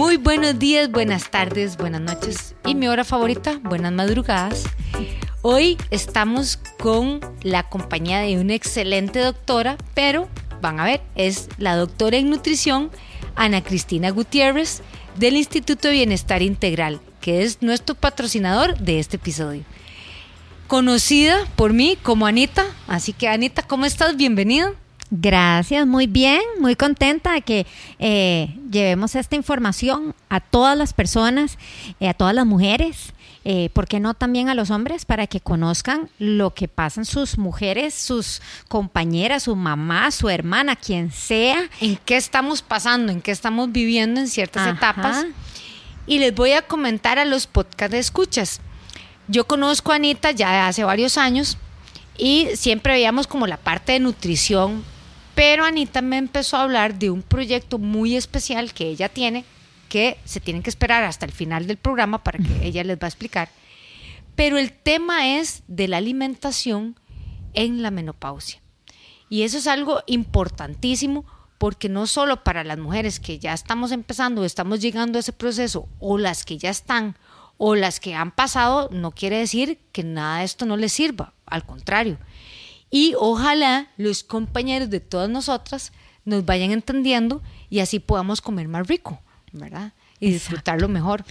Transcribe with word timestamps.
Muy 0.00 0.16
buenos 0.16 0.58
días, 0.58 0.90
buenas 0.90 1.30
tardes, 1.30 1.76
buenas 1.76 2.00
noches 2.00 2.54
y 2.64 2.74
mi 2.74 2.88
hora 2.88 3.04
favorita, 3.04 3.60
buenas 3.62 3.92
madrugadas. 3.92 4.64
Hoy 5.42 5.76
estamos 5.90 6.58
con 6.78 7.20
la 7.42 7.68
compañía 7.68 8.20
de 8.20 8.38
una 8.38 8.54
excelente 8.54 9.18
doctora, 9.18 9.76
pero 9.92 10.26
van 10.62 10.80
a 10.80 10.84
ver, 10.84 11.02
es 11.16 11.50
la 11.58 11.76
doctora 11.76 12.16
en 12.16 12.30
nutrición 12.30 12.90
Ana 13.36 13.62
Cristina 13.62 14.08
Gutiérrez 14.08 14.80
del 15.16 15.36
Instituto 15.36 15.88
de 15.88 15.94
Bienestar 15.94 16.40
Integral, 16.40 16.98
que 17.20 17.42
es 17.42 17.60
nuestro 17.60 17.94
patrocinador 17.94 18.78
de 18.78 19.00
este 19.00 19.16
episodio. 19.16 19.64
Conocida 20.66 21.46
por 21.56 21.74
mí 21.74 21.98
como 22.02 22.26
Anita, 22.26 22.64
así 22.88 23.12
que 23.12 23.28
Anita, 23.28 23.64
¿cómo 23.64 23.84
estás? 23.84 24.16
Bienvenida. 24.16 24.72
Gracias, 25.10 25.88
muy 25.88 26.06
bien, 26.06 26.40
muy 26.60 26.76
contenta 26.76 27.32
de 27.32 27.42
que 27.42 27.66
eh, 27.98 28.56
llevemos 28.70 29.16
esta 29.16 29.34
información 29.34 30.14
a 30.28 30.38
todas 30.38 30.78
las 30.78 30.92
personas, 30.92 31.58
eh, 31.98 32.08
a 32.08 32.14
todas 32.14 32.32
las 32.32 32.46
mujeres, 32.46 33.12
eh, 33.44 33.70
¿por 33.72 33.88
qué 33.88 33.98
no 33.98 34.14
también 34.14 34.48
a 34.48 34.54
los 34.54 34.70
hombres 34.70 35.04
para 35.04 35.26
que 35.26 35.40
conozcan 35.40 36.08
lo 36.20 36.54
que 36.54 36.68
pasan 36.68 37.04
sus 37.04 37.38
mujeres, 37.38 37.92
sus 37.94 38.40
compañeras, 38.68 39.44
su 39.44 39.56
mamá, 39.56 40.12
su 40.12 40.28
hermana, 40.28 40.76
quien 40.76 41.10
sea? 41.10 41.68
¿En 41.80 41.96
qué 42.04 42.16
estamos 42.16 42.62
pasando? 42.62 43.10
¿En 43.10 43.20
qué 43.20 43.32
estamos 43.32 43.72
viviendo 43.72 44.20
en 44.20 44.28
ciertas 44.28 44.68
etapas? 44.68 45.26
Y 46.06 46.20
les 46.20 46.32
voy 46.32 46.52
a 46.52 46.62
comentar 46.62 47.18
a 47.18 47.24
los 47.24 47.48
podcast 47.48 47.90
de 47.90 47.98
escuchas. 47.98 48.60
Yo 49.26 49.44
conozco 49.46 49.90
a 49.90 49.96
Anita 49.96 50.30
ya 50.30 50.68
hace 50.68 50.84
varios 50.84 51.18
años 51.18 51.58
y 52.16 52.48
siempre 52.54 52.92
veíamos 52.92 53.26
como 53.26 53.48
la 53.48 53.56
parte 53.56 53.92
de 53.92 54.00
nutrición 54.00 54.84
pero 55.40 55.64
Anita 55.64 56.02
me 56.02 56.18
empezó 56.18 56.58
a 56.58 56.64
hablar 56.64 56.98
de 56.98 57.08
un 57.08 57.22
proyecto 57.22 57.78
muy 57.78 58.14
especial 58.14 58.74
que 58.74 58.88
ella 58.88 59.08
tiene, 59.08 59.46
que 59.88 60.18
se 60.26 60.38
tienen 60.38 60.62
que 60.62 60.68
esperar 60.68 61.02
hasta 61.02 61.24
el 61.24 61.32
final 61.32 61.66
del 61.66 61.78
programa 61.78 62.22
para 62.22 62.38
que 62.38 62.66
ella 62.66 62.84
les 62.84 62.98
va 62.98 63.06
a 63.06 63.08
explicar. 63.08 63.48
Pero 64.36 64.58
el 64.58 64.70
tema 64.70 65.38
es 65.38 65.62
de 65.66 65.88
la 65.88 65.96
alimentación 65.96 67.00
en 67.54 67.80
la 67.80 67.90
menopausia. 67.90 68.60
Y 69.30 69.44
eso 69.44 69.56
es 69.56 69.66
algo 69.66 70.02
importantísimo 70.06 71.24
porque 71.56 71.88
no 71.88 72.06
solo 72.06 72.44
para 72.44 72.62
las 72.62 72.76
mujeres 72.76 73.18
que 73.18 73.38
ya 73.38 73.54
estamos 73.54 73.92
empezando, 73.92 74.44
estamos 74.44 74.78
llegando 74.80 75.18
a 75.18 75.20
ese 75.20 75.32
proceso, 75.32 75.88
o 76.00 76.18
las 76.18 76.44
que 76.44 76.58
ya 76.58 76.68
están, 76.68 77.16
o 77.56 77.76
las 77.76 77.98
que 77.98 78.14
han 78.14 78.30
pasado, 78.30 78.90
no 78.92 79.10
quiere 79.12 79.38
decir 79.38 79.78
que 79.92 80.04
nada 80.04 80.40
de 80.40 80.44
esto 80.44 80.66
no 80.66 80.76
les 80.76 80.92
sirva. 80.92 81.32
Al 81.46 81.64
contrario, 81.64 82.18
y 82.90 83.14
ojalá 83.18 83.88
los 83.96 84.24
compañeros 84.24 84.90
de 84.90 85.00
todas 85.00 85.30
nosotras 85.30 85.92
nos 86.24 86.44
vayan 86.44 86.72
entendiendo 86.72 87.42
y 87.68 87.80
así 87.80 87.98
podamos 87.98 88.40
comer 88.40 88.68
más 88.68 88.86
rico, 88.86 89.20
¿verdad? 89.52 89.92
Y 90.18 90.30
disfrutarlo 90.32 90.88
mejor. 90.88 91.24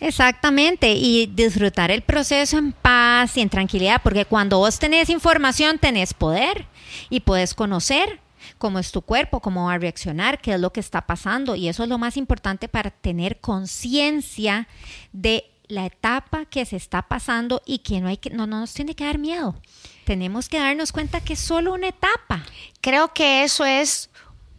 Exactamente, 0.00 0.92
y 0.92 1.26
disfrutar 1.26 1.90
el 1.90 2.02
proceso 2.02 2.58
en 2.58 2.72
paz 2.72 3.36
y 3.36 3.40
en 3.40 3.48
tranquilidad, 3.48 4.00
porque 4.02 4.24
cuando 4.24 4.58
vos 4.58 4.78
tenés 4.78 5.10
información, 5.10 5.78
tenés 5.78 6.14
poder 6.14 6.66
y 7.10 7.20
puedes 7.20 7.54
conocer 7.54 8.20
cómo 8.58 8.78
es 8.78 8.92
tu 8.92 9.02
cuerpo, 9.02 9.40
cómo 9.40 9.66
va 9.66 9.74
a 9.74 9.78
reaccionar, 9.78 10.40
qué 10.40 10.54
es 10.54 10.60
lo 10.60 10.72
que 10.72 10.80
está 10.80 11.06
pasando. 11.06 11.56
Y 11.56 11.68
eso 11.68 11.82
es 11.82 11.88
lo 11.88 11.98
más 11.98 12.16
importante 12.16 12.68
para 12.68 12.90
tener 12.90 13.40
conciencia 13.40 14.68
de 15.12 15.50
la 15.68 15.86
etapa 15.86 16.44
que 16.44 16.64
se 16.64 16.76
está 16.76 17.02
pasando 17.02 17.62
y 17.66 17.78
que 17.78 18.00
no, 18.00 18.08
hay 18.08 18.16
que, 18.16 18.30
no, 18.30 18.46
no 18.46 18.60
nos 18.60 18.72
tiene 18.74 18.94
que 18.94 19.04
dar 19.04 19.18
miedo 19.18 19.60
tenemos 20.06 20.48
que 20.48 20.58
darnos 20.58 20.92
cuenta 20.92 21.20
que 21.20 21.32
es 21.32 21.40
solo 21.40 21.74
una 21.74 21.88
etapa. 21.88 22.44
Creo 22.80 23.12
que 23.12 23.42
eso 23.42 23.64
es 23.64 24.08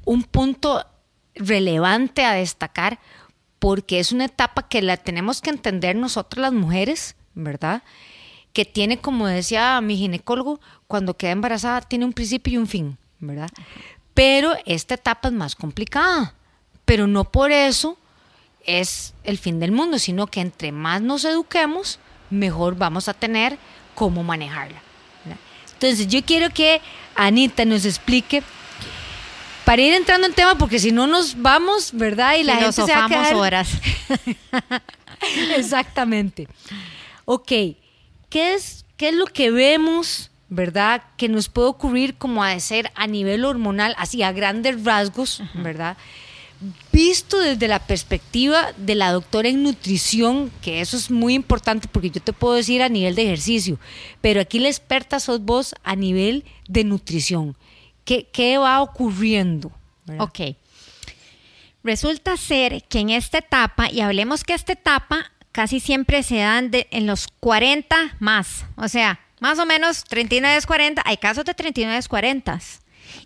un 0.04 0.24
punto 0.24 0.86
relevante 1.34 2.26
a 2.26 2.34
destacar 2.34 3.00
porque 3.58 4.00
es 4.00 4.12
una 4.12 4.26
etapa 4.26 4.68
que 4.68 4.82
la 4.82 4.98
tenemos 4.98 5.42
que 5.42 5.50
entender 5.50 5.96
nosotras 5.96 6.42
las 6.42 6.54
mujeres, 6.54 7.16
¿verdad? 7.34 7.82
Que 8.52 8.66
tiene, 8.66 9.00
como 9.00 9.26
decía 9.26 9.80
mi 9.80 9.96
ginecólogo, 9.96 10.60
cuando 10.86 11.16
queda 11.16 11.32
embarazada 11.32 11.80
tiene 11.82 12.04
un 12.04 12.14
principio 12.14 12.54
y 12.54 12.58
un 12.58 12.68
fin, 12.68 12.98
¿verdad? 13.20 13.50
Pero 14.14 14.54
esta 14.66 14.96
etapa 14.96 15.30
es 15.30 15.34
más 15.34 15.56
complicada, 15.56 16.36
pero 16.84 17.08
no 17.08 17.32
por 17.32 17.52
eso 17.52 17.98
es 18.68 19.16
el 19.24 19.40
fin 19.40 19.60
del 19.60 19.72
mundo, 19.72 19.98
sino 19.98 20.28
que 20.28 20.42
entre 20.42 20.72
más 20.72 21.02
nos 21.02 21.26
eduquemos, 21.26 22.00
mejor 22.30 22.76
vamos 22.76 23.08
a 23.08 23.16
tener 23.16 23.58
cómo 23.96 24.24
manejarla. 24.24 24.82
Entonces, 25.74 26.08
yo 26.08 26.24
quiero 26.24 26.50
que 26.50 26.82
Anita 27.16 27.64
nos 27.64 27.86
explique 27.86 28.44
para 29.64 29.82
ir 29.82 29.94
entrando 29.94 30.28
en 30.28 30.34
tema, 30.34 30.58
porque 30.58 30.80
si 30.80 30.92
no 30.92 31.08
nos 31.08 31.40
vamos, 31.42 31.92
¿verdad? 31.94 32.36
Y 32.38 32.44
la 32.44 32.56
gente 32.56 32.72
se 32.72 32.94
va 32.94 33.06
a 33.06 33.08
quedar... 33.08 33.36
horas. 33.36 33.70
Exactamente. 35.56 36.48
Ok, 37.26 37.48
¿qué 38.30 38.54
es, 38.54 38.86
¿qué 38.98 39.10
es 39.10 39.16
lo 39.16 39.26
que 39.26 39.52
vemos, 39.52 40.32
verdad, 40.50 41.04
que 41.18 41.30
nos 41.30 41.50
puede 41.50 41.68
ocurrir 41.68 42.16
como 42.16 42.44
a 42.44 42.60
ser 42.60 42.92
a 42.96 43.08
nivel 43.08 43.46
hormonal, 43.46 43.94
así 43.98 44.24
a 44.24 44.32
grandes 44.32 44.84
rasgos, 44.84 45.44
verdad? 45.54 45.96
Visto 46.92 47.40
desde 47.40 47.68
la 47.68 47.80
perspectiva 47.80 48.74
de 48.78 48.96
la 48.96 49.12
doctora 49.12 49.50
en 49.50 49.64
nutrición, 49.64 50.52
que 50.62 50.82
eso 50.82 50.98
es 50.98 51.12
muy 51.12 51.34
importante 51.34 51.88
porque 51.92 52.10
yo 52.10 52.22
te 52.22 52.34
puedo 52.34 52.56
decir 52.56 52.82
a 52.82 52.90
nivel 52.90 53.16
de 53.16 53.24
ejercicio, 53.24 53.80
pero 54.22 54.42
aquí 54.42 54.60
la 54.60 54.68
experta 54.68 55.20
sos 55.20 55.42
vos 55.42 55.76
a 55.84 55.96
nivel 55.96 56.46
de 56.68 56.84
nutrición. 56.84 57.56
¿Qué, 58.06 58.28
qué 58.32 58.58
va 58.58 58.82
ocurriendo? 58.82 59.72
Ok. 60.18 60.40
Resulta 61.84 62.36
ser 62.38 62.84
que 62.84 63.00
en 63.00 63.10
esta 63.12 63.40
etapa, 63.40 63.92
y 63.92 64.02
hablemos 64.02 64.44
que 64.44 64.54
esta 64.54 64.74
etapa 64.74 65.32
casi 65.52 65.80
siempre 65.80 66.24
se 66.24 66.38
dan 66.38 66.72
de, 66.72 66.88
en 66.92 67.08
los 67.08 67.28
40 67.40 68.18
más, 68.20 68.66
o 68.76 68.88
sea, 68.88 69.20
más 69.40 69.60
o 69.60 69.66
menos 69.66 70.04
39, 70.04 70.62
40, 70.66 71.02
hay 71.06 71.18
casos 71.18 71.46
de 71.46 71.54
39, 71.54 72.04
40 72.10 72.60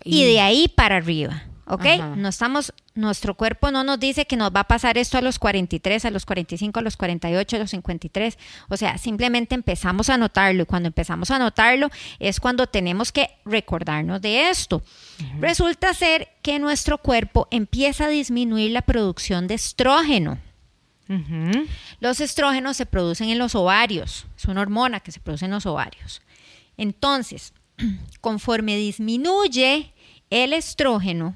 y 0.04 0.24
de 0.24 0.40
ahí 0.40 0.68
para 0.68 0.96
arriba. 0.96 1.44
¿Ok? 1.66 1.84
No 2.16 2.28
estamos, 2.28 2.72
nuestro 2.94 3.34
cuerpo 3.34 3.70
no 3.70 3.84
nos 3.84 4.00
dice 4.00 4.26
que 4.26 4.36
nos 4.36 4.50
va 4.50 4.60
a 4.60 4.68
pasar 4.68 4.98
esto 4.98 5.18
a 5.18 5.22
los 5.22 5.38
43, 5.38 6.04
a 6.04 6.10
los 6.10 6.26
45, 6.26 6.78
a 6.78 6.82
los 6.82 6.96
48, 6.96 7.56
a 7.56 7.58
los 7.58 7.70
53. 7.70 8.38
O 8.68 8.76
sea, 8.76 8.98
simplemente 8.98 9.54
empezamos 9.54 10.10
a 10.10 10.16
notarlo 10.16 10.62
y 10.62 10.66
cuando 10.66 10.88
empezamos 10.88 11.30
a 11.30 11.38
notarlo 11.38 11.88
es 12.18 12.40
cuando 12.40 12.66
tenemos 12.66 13.12
que 13.12 13.30
recordarnos 13.44 14.20
de 14.20 14.50
esto. 14.50 14.82
Resulta 15.40 15.94
ser 15.94 16.28
que 16.42 16.58
nuestro 16.58 16.98
cuerpo 16.98 17.48
empieza 17.50 18.06
a 18.06 18.08
disminuir 18.08 18.72
la 18.72 18.82
producción 18.82 19.46
de 19.46 19.54
estrógeno. 19.54 20.38
Los 22.00 22.20
estrógenos 22.20 22.76
se 22.76 22.86
producen 22.86 23.28
en 23.28 23.38
los 23.38 23.54
ovarios, 23.54 24.26
es 24.36 24.44
una 24.46 24.62
hormona 24.62 25.00
que 25.00 25.12
se 25.12 25.20
produce 25.20 25.44
en 25.44 25.50
los 25.50 25.66
ovarios. 25.66 26.22
Entonces, 26.78 27.52
conforme 28.20 28.76
disminuye 28.76 29.92
el 30.30 30.54
estrógeno, 30.54 31.34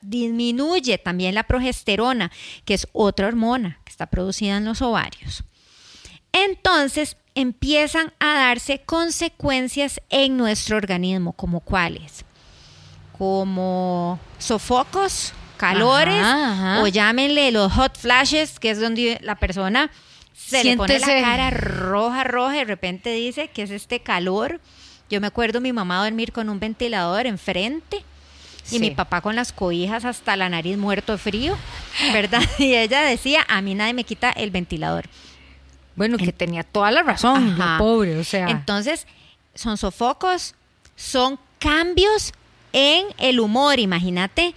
Disminuye 0.00 0.98
también 0.98 1.34
la 1.34 1.44
progesterona, 1.44 2.30
que 2.64 2.74
es 2.74 2.88
otra 2.92 3.28
hormona 3.28 3.78
que 3.84 3.90
está 3.90 4.06
producida 4.06 4.56
en 4.56 4.64
los 4.64 4.82
ovarios. 4.82 5.44
Entonces 6.32 7.16
empiezan 7.34 8.12
a 8.18 8.34
darse 8.34 8.80
consecuencias 8.80 10.00
en 10.10 10.36
nuestro 10.36 10.76
organismo, 10.76 11.32
como 11.32 11.60
cuáles? 11.60 12.24
Como 13.16 14.18
sofocos, 14.38 15.32
calores, 15.56 16.24
o 16.80 16.88
llámenle 16.88 17.52
los 17.52 17.72
hot 17.72 17.96
flashes, 17.96 18.58
que 18.58 18.70
es 18.70 18.80
donde 18.80 19.18
la 19.22 19.36
persona 19.36 19.90
se 20.32 20.64
le 20.64 20.76
pone 20.76 20.98
la 20.98 21.06
cara 21.06 21.50
roja, 21.50 22.24
roja, 22.24 22.56
y 22.56 22.58
de 22.60 22.64
repente 22.64 23.12
dice 23.12 23.48
que 23.48 23.62
es 23.62 23.70
este 23.70 24.00
calor. 24.00 24.60
Yo 25.10 25.20
me 25.20 25.26
acuerdo 25.26 25.60
mi 25.60 25.72
mamá 25.72 26.04
dormir 26.04 26.32
con 26.32 26.48
un 26.48 26.60
ventilador 26.60 27.26
enfrente 27.26 28.04
y 28.70 28.78
mi 28.78 28.90
papá 28.90 29.20
con 29.20 29.36
las 29.36 29.52
cobijas 29.52 30.04
hasta 30.04 30.36
la 30.36 30.48
nariz 30.48 30.76
muerto 30.76 31.12
de 31.12 31.18
frío, 31.18 31.56
¿verdad? 32.12 32.42
Y 32.58 32.74
ella 32.74 33.02
decía, 33.02 33.44
a 33.48 33.60
mí 33.62 33.74
nadie 33.74 33.94
me 33.94 34.04
quita 34.04 34.30
el 34.30 34.50
ventilador. 34.50 35.06
Bueno, 35.96 36.16
que 36.16 36.32
tenía 36.32 36.62
toda 36.62 36.90
la 36.90 37.02
razón, 37.02 37.58
pobre, 37.78 38.18
o 38.18 38.24
sea. 38.24 38.48
Entonces, 38.48 39.06
son 39.54 39.76
sofocos, 39.76 40.54
son 40.96 41.38
cambios 41.58 42.32
en 42.72 43.06
el 43.18 43.40
humor, 43.40 43.78
imagínate 43.78 44.54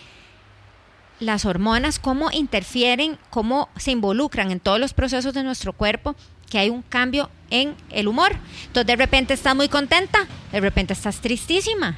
las 1.20 1.46
hormonas, 1.46 2.00
cómo 2.00 2.32
interfieren, 2.32 3.18
cómo 3.30 3.70
se 3.78 3.92
involucran 3.92 4.52
en 4.52 4.60
todos 4.60 4.80
los 4.80 4.94
procesos 4.94 5.34
de 5.34 5.44
nuestro 5.44 5.74
cuerpo, 5.74 6.16
que 6.50 6.60
hay 6.60 6.70
un 6.70 6.82
cambio 6.82 7.30
en 7.50 7.76
el 7.90 8.08
humor. 8.08 8.36
Entonces 8.68 8.88
de 8.88 8.96
repente 8.96 9.34
estás 9.34 9.56
muy 9.56 9.70
contenta, 9.70 10.28
de 10.52 10.60
repente 10.60 10.94
estás 10.94 11.22
tristísima. 11.22 11.98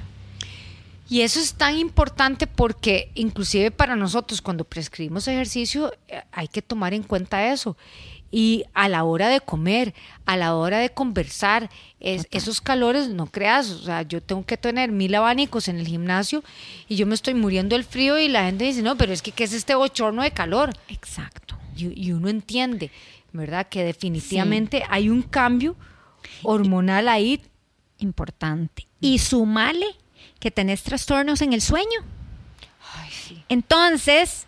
Y 1.07 1.21
eso 1.21 1.39
es 1.39 1.53
tan 1.53 1.77
importante 1.77 2.47
porque 2.47 3.11
inclusive 3.13 3.69
para 3.69 3.95
nosotros 3.95 4.41
cuando 4.41 4.63
prescribimos 4.63 5.27
ejercicio 5.27 5.93
eh, 6.07 6.23
hay 6.31 6.47
que 6.47 6.61
tomar 6.61 6.93
en 6.93 7.03
cuenta 7.03 7.51
eso. 7.51 7.77
Y 8.31 8.65
a 8.73 8.89
la 8.89 9.03
hora 9.03 9.29
de 9.29 9.39
comer, 9.39 9.93
a 10.25 10.35
la 10.35 10.55
hora 10.55 10.79
de 10.79 10.89
conversar, 10.89 11.69
esos 11.99 12.59
calores, 12.59 13.07
no 13.07 13.27
creas, 13.27 13.69
o 13.69 13.83
sea, 13.83 14.01
yo 14.01 14.21
tengo 14.21 14.45
que 14.45 14.57
tener 14.57 14.91
mil 14.91 15.15
abanicos 15.15 15.69
en 15.69 15.77
el 15.77 15.87
gimnasio 15.87 16.43
y 16.89 16.97
yo 16.97 17.05
me 17.05 17.15
estoy 17.15 17.33
muriendo 17.33 17.75
del 17.75 17.85
frío 17.85 18.19
y 18.19 18.27
la 18.27 18.43
gente 18.43 18.65
dice, 18.65 18.81
no, 18.81 18.97
pero 18.97 19.13
es 19.13 19.21
que 19.21 19.31
¿qué 19.31 19.45
es 19.45 19.53
este 19.53 19.73
bochorno 19.75 20.21
de 20.21 20.31
calor? 20.31 20.71
Exacto. 20.89 21.55
Y, 21.77 22.11
uno 22.11 22.29
entiende, 22.29 22.91
¿verdad? 23.31 23.67
Que 23.69 23.83
definitivamente 23.83 24.83
hay 24.89 25.09
un 25.09 25.21
cambio 25.21 25.75
hormonal 26.43 27.07
ahí. 27.07 27.41
Importante. 27.99 28.87
Y 28.99 29.19
sumale 29.19 29.95
que 30.45 30.51
tenés 30.51 30.83
trastornos 30.83 31.41
en 31.41 31.53
el 31.53 31.61
sueño. 31.61 32.01
Entonces, 33.49 34.45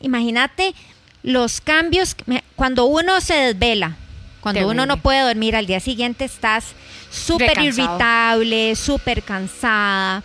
imagínate 0.00 0.74
los 1.22 1.60
cambios, 1.60 2.16
cuando 2.56 2.86
uno 2.86 3.20
se 3.20 3.34
desvela, 3.34 3.96
cuando 4.40 4.66
uno 4.66 4.84
no 4.84 4.96
puede 4.96 5.20
dormir, 5.20 5.54
al 5.54 5.66
día 5.66 5.78
siguiente 5.78 6.24
estás 6.24 6.72
súper 7.08 7.56
irritable, 7.62 8.74
súper 8.74 9.22
cansada. 9.22 10.24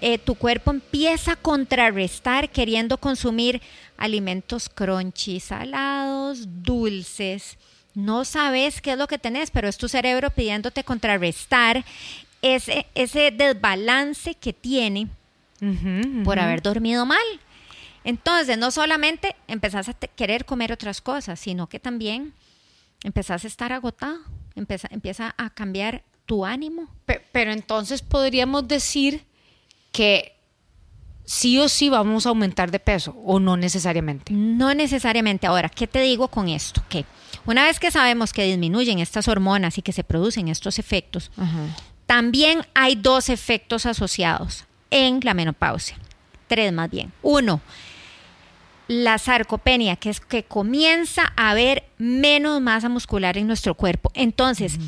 Eh, 0.00 0.18
tu 0.18 0.36
cuerpo 0.36 0.70
empieza 0.70 1.32
a 1.32 1.36
contrarrestar 1.36 2.48
queriendo 2.48 2.96
consumir 2.98 3.60
alimentos 3.96 4.68
crunchy, 4.68 5.40
salados, 5.40 6.44
dulces. 6.62 7.58
No 7.94 8.24
sabes 8.24 8.80
qué 8.80 8.92
es 8.92 8.98
lo 8.98 9.08
que 9.08 9.18
tenés, 9.18 9.50
pero 9.50 9.66
es 9.66 9.78
tu 9.78 9.88
cerebro 9.88 10.30
pidiéndote 10.30 10.84
contrarrestar 10.84 11.84
ese, 12.44 12.86
ese 12.94 13.30
desbalance 13.30 14.34
que 14.34 14.52
tiene 14.52 15.08
por 16.24 16.38
haber 16.38 16.60
dormido 16.60 17.06
mal. 17.06 17.24
Entonces, 18.04 18.58
no 18.58 18.70
solamente 18.70 19.34
empezás 19.48 19.88
a 19.88 19.94
querer 19.94 20.44
comer 20.44 20.70
otras 20.70 21.00
cosas, 21.00 21.40
sino 21.40 21.68
que 21.68 21.80
también 21.80 22.34
empezás 23.02 23.44
a 23.44 23.48
estar 23.48 23.72
agotado, 23.72 24.18
empieza, 24.54 24.88
empieza 24.90 25.34
a 25.38 25.48
cambiar 25.48 26.02
tu 26.26 26.44
ánimo. 26.44 26.86
Pero, 27.32 27.50
entonces 27.50 28.02
podríamos 28.02 28.68
decir 28.68 29.24
que 29.90 30.36
sí 31.24 31.58
o 31.58 31.70
sí 31.70 31.88
vamos 31.88 32.26
a 32.26 32.28
aumentar 32.28 32.70
de 32.70 32.78
peso 32.78 33.16
o 33.24 33.40
no 33.40 33.56
necesariamente. 33.56 34.34
No 34.34 34.74
necesariamente. 34.74 35.46
Ahora, 35.46 35.70
¿qué 35.70 35.86
te 35.86 36.00
digo 36.00 36.28
con 36.28 36.50
esto? 36.50 36.82
Que 36.90 37.06
una 37.46 37.64
vez 37.64 37.80
que 37.80 37.90
sabemos 37.90 38.34
que 38.34 38.44
disminuyen 38.44 38.98
estas 38.98 39.28
hormonas 39.28 39.78
y 39.78 39.82
que 39.82 39.92
se 39.92 40.04
producen 40.04 40.48
estos 40.48 40.78
efectos, 40.78 41.30
también 42.06 42.66
hay 42.74 42.96
dos 42.96 43.28
efectos 43.28 43.86
asociados 43.86 44.64
en 44.90 45.20
la 45.22 45.34
menopausia. 45.34 45.96
Tres 46.46 46.72
más 46.72 46.90
bien. 46.90 47.12
Uno, 47.22 47.60
la 48.88 49.18
sarcopenia, 49.18 49.96
que 49.96 50.10
es 50.10 50.20
que 50.20 50.44
comienza 50.44 51.32
a 51.36 51.50
haber 51.50 51.84
menos 51.98 52.60
masa 52.60 52.88
muscular 52.88 53.38
en 53.38 53.46
nuestro 53.46 53.74
cuerpo. 53.74 54.10
Entonces, 54.14 54.78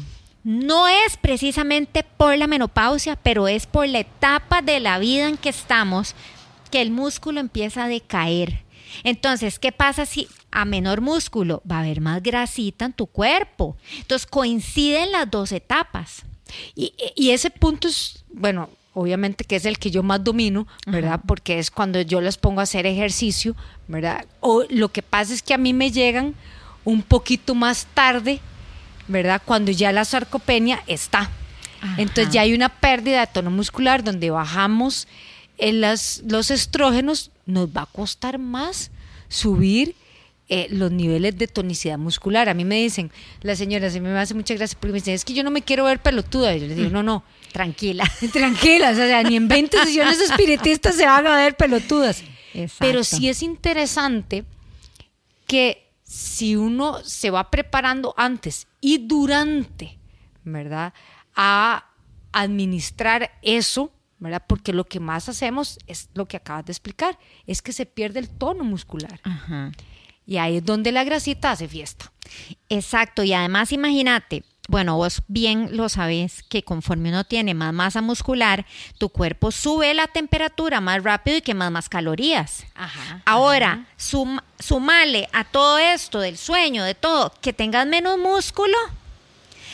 no 0.44 0.86
es 0.86 1.16
precisamente 1.16 2.04
por 2.04 2.36
la 2.38 2.46
menopausia, 2.46 3.16
pero 3.16 3.48
es 3.48 3.66
por 3.66 3.88
la 3.88 4.00
etapa 4.00 4.62
de 4.62 4.80
la 4.80 4.98
vida 4.98 5.28
en 5.28 5.36
que 5.36 5.48
estamos 5.48 6.14
que 6.70 6.80
el 6.80 6.90
músculo 6.90 7.40
empieza 7.40 7.84
a 7.84 7.88
decaer. 7.88 8.62
Entonces, 9.02 9.58
¿qué 9.58 9.72
pasa 9.72 10.06
si 10.06 10.28
a 10.50 10.64
menor 10.64 11.00
músculo 11.00 11.62
va 11.70 11.76
a 11.76 11.80
haber 11.80 12.00
más 12.00 12.22
grasita 12.22 12.84
en 12.84 12.92
tu 12.92 13.06
cuerpo? 13.06 13.76
Entonces, 13.98 14.26
coinciden 14.26 15.12
las 15.12 15.30
dos 15.30 15.52
etapas. 15.52 16.24
Y, 16.74 16.92
y 17.14 17.30
ese 17.30 17.50
punto 17.50 17.88
es, 17.88 18.24
bueno, 18.32 18.68
obviamente 18.96 19.44
que 19.44 19.56
es 19.56 19.66
el 19.66 19.78
que 19.78 19.90
yo 19.90 20.02
más 20.02 20.24
domino, 20.24 20.66
¿verdad? 20.86 21.20
Porque 21.26 21.58
es 21.58 21.70
cuando 21.70 22.00
yo 22.00 22.22
les 22.22 22.38
pongo 22.38 22.60
a 22.60 22.62
hacer 22.62 22.86
ejercicio, 22.86 23.54
¿verdad? 23.88 24.24
O 24.40 24.64
lo 24.70 24.88
que 24.88 25.02
pasa 25.02 25.34
es 25.34 25.42
que 25.42 25.52
a 25.52 25.58
mí 25.58 25.74
me 25.74 25.90
llegan 25.90 26.34
un 26.82 27.02
poquito 27.02 27.54
más 27.54 27.86
tarde, 27.92 28.40
¿verdad? 29.06 29.42
Cuando 29.44 29.70
ya 29.70 29.92
la 29.92 30.06
sarcopenia 30.06 30.82
está. 30.86 31.30
Entonces 31.98 32.32
ya 32.32 32.40
hay 32.40 32.54
una 32.54 32.70
pérdida 32.70 33.20
de 33.20 33.26
tono 33.26 33.50
muscular 33.50 34.02
donde 34.02 34.30
bajamos 34.30 35.06
en 35.58 35.82
las, 35.82 36.22
los 36.26 36.50
estrógenos, 36.50 37.30
nos 37.44 37.68
va 37.68 37.82
a 37.82 37.86
costar 37.86 38.38
más 38.38 38.90
subir 39.28 39.94
eh, 40.48 40.68
los 40.70 40.92
niveles 40.92 41.36
de 41.36 41.48
tonicidad 41.48 41.98
muscular. 41.98 42.48
A 42.48 42.54
mí 42.54 42.64
me 42.64 42.76
dicen, 42.76 43.10
la 43.42 43.56
señora, 43.56 43.90
se 43.90 44.00
me 44.00 44.16
hace 44.16 44.32
mucha 44.32 44.54
gracia 44.54 44.78
porque 44.78 44.92
me 44.92 44.98
dicen, 45.00 45.14
es 45.14 45.24
que 45.24 45.34
yo 45.34 45.42
no 45.42 45.50
me 45.50 45.62
quiero 45.62 45.84
ver 45.84 46.00
pelotuda. 46.00 46.54
Y 46.54 46.60
yo 46.60 46.66
les 46.68 46.76
digo, 46.76 46.90
no, 46.90 47.02
no, 47.02 47.24
tranquila. 47.52 48.04
tranquila, 48.32 48.90
o 48.90 48.94
sea, 48.94 49.24
ni 49.24 49.34
en 49.34 49.48
20 49.48 49.76
sesiones 49.84 50.20
espiritistas 50.20 50.94
se 50.94 51.04
van 51.04 51.26
a 51.26 51.36
ver 51.36 51.56
pelotudas. 51.56 52.22
Pero 52.78 53.02
sí 53.02 53.28
es 53.28 53.42
interesante 53.42 54.44
que 55.46 55.92
si 56.04 56.54
uno 56.54 57.02
se 57.02 57.30
va 57.30 57.50
preparando 57.50 58.14
antes 58.16 58.68
y 58.80 59.06
durante, 59.06 59.98
¿verdad? 60.44 60.94
A 61.34 61.90
administrar 62.32 63.32
eso, 63.42 63.92
¿verdad? 64.20 64.44
Porque 64.46 64.72
lo 64.72 64.84
que 64.84 65.00
más 65.00 65.28
hacemos 65.28 65.78
es 65.88 66.08
lo 66.14 66.26
que 66.26 66.36
acabas 66.36 66.66
de 66.66 66.72
explicar, 66.72 67.18
es 67.46 67.62
que 67.62 67.72
se 67.72 67.84
pierde 67.84 68.20
el 68.20 68.30
tono 68.30 68.62
muscular. 68.62 69.20
Ajá. 69.24 69.72
Y 70.26 70.38
ahí 70.38 70.56
es 70.58 70.64
donde 70.64 70.92
la 70.92 71.04
grasita 71.04 71.52
hace 71.52 71.68
fiesta. 71.68 72.12
Exacto, 72.68 73.22
y 73.22 73.32
además 73.32 73.70
imagínate, 73.72 74.42
bueno, 74.68 74.96
vos 74.96 75.22
bien 75.28 75.76
lo 75.76 75.88
sabes 75.88 76.42
que 76.42 76.64
conforme 76.64 77.10
uno 77.10 77.22
tiene 77.22 77.54
más 77.54 77.72
masa 77.72 78.02
muscular, 78.02 78.66
tu 78.98 79.08
cuerpo 79.08 79.52
sube 79.52 79.94
la 79.94 80.08
temperatura 80.08 80.80
más 80.80 81.04
rápido 81.04 81.36
y 81.36 81.42
quema 81.42 81.70
más 81.70 81.88
calorías. 81.88 82.66
Ajá, 82.74 83.22
Ahora, 83.24 83.86
sumale 83.96 85.28
a 85.32 85.44
todo 85.44 85.78
esto 85.78 86.18
del 86.18 86.36
sueño, 86.36 86.82
de 86.82 86.94
todo, 86.94 87.32
que 87.40 87.52
tengas 87.52 87.86
menos 87.86 88.18
músculo, 88.18 88.76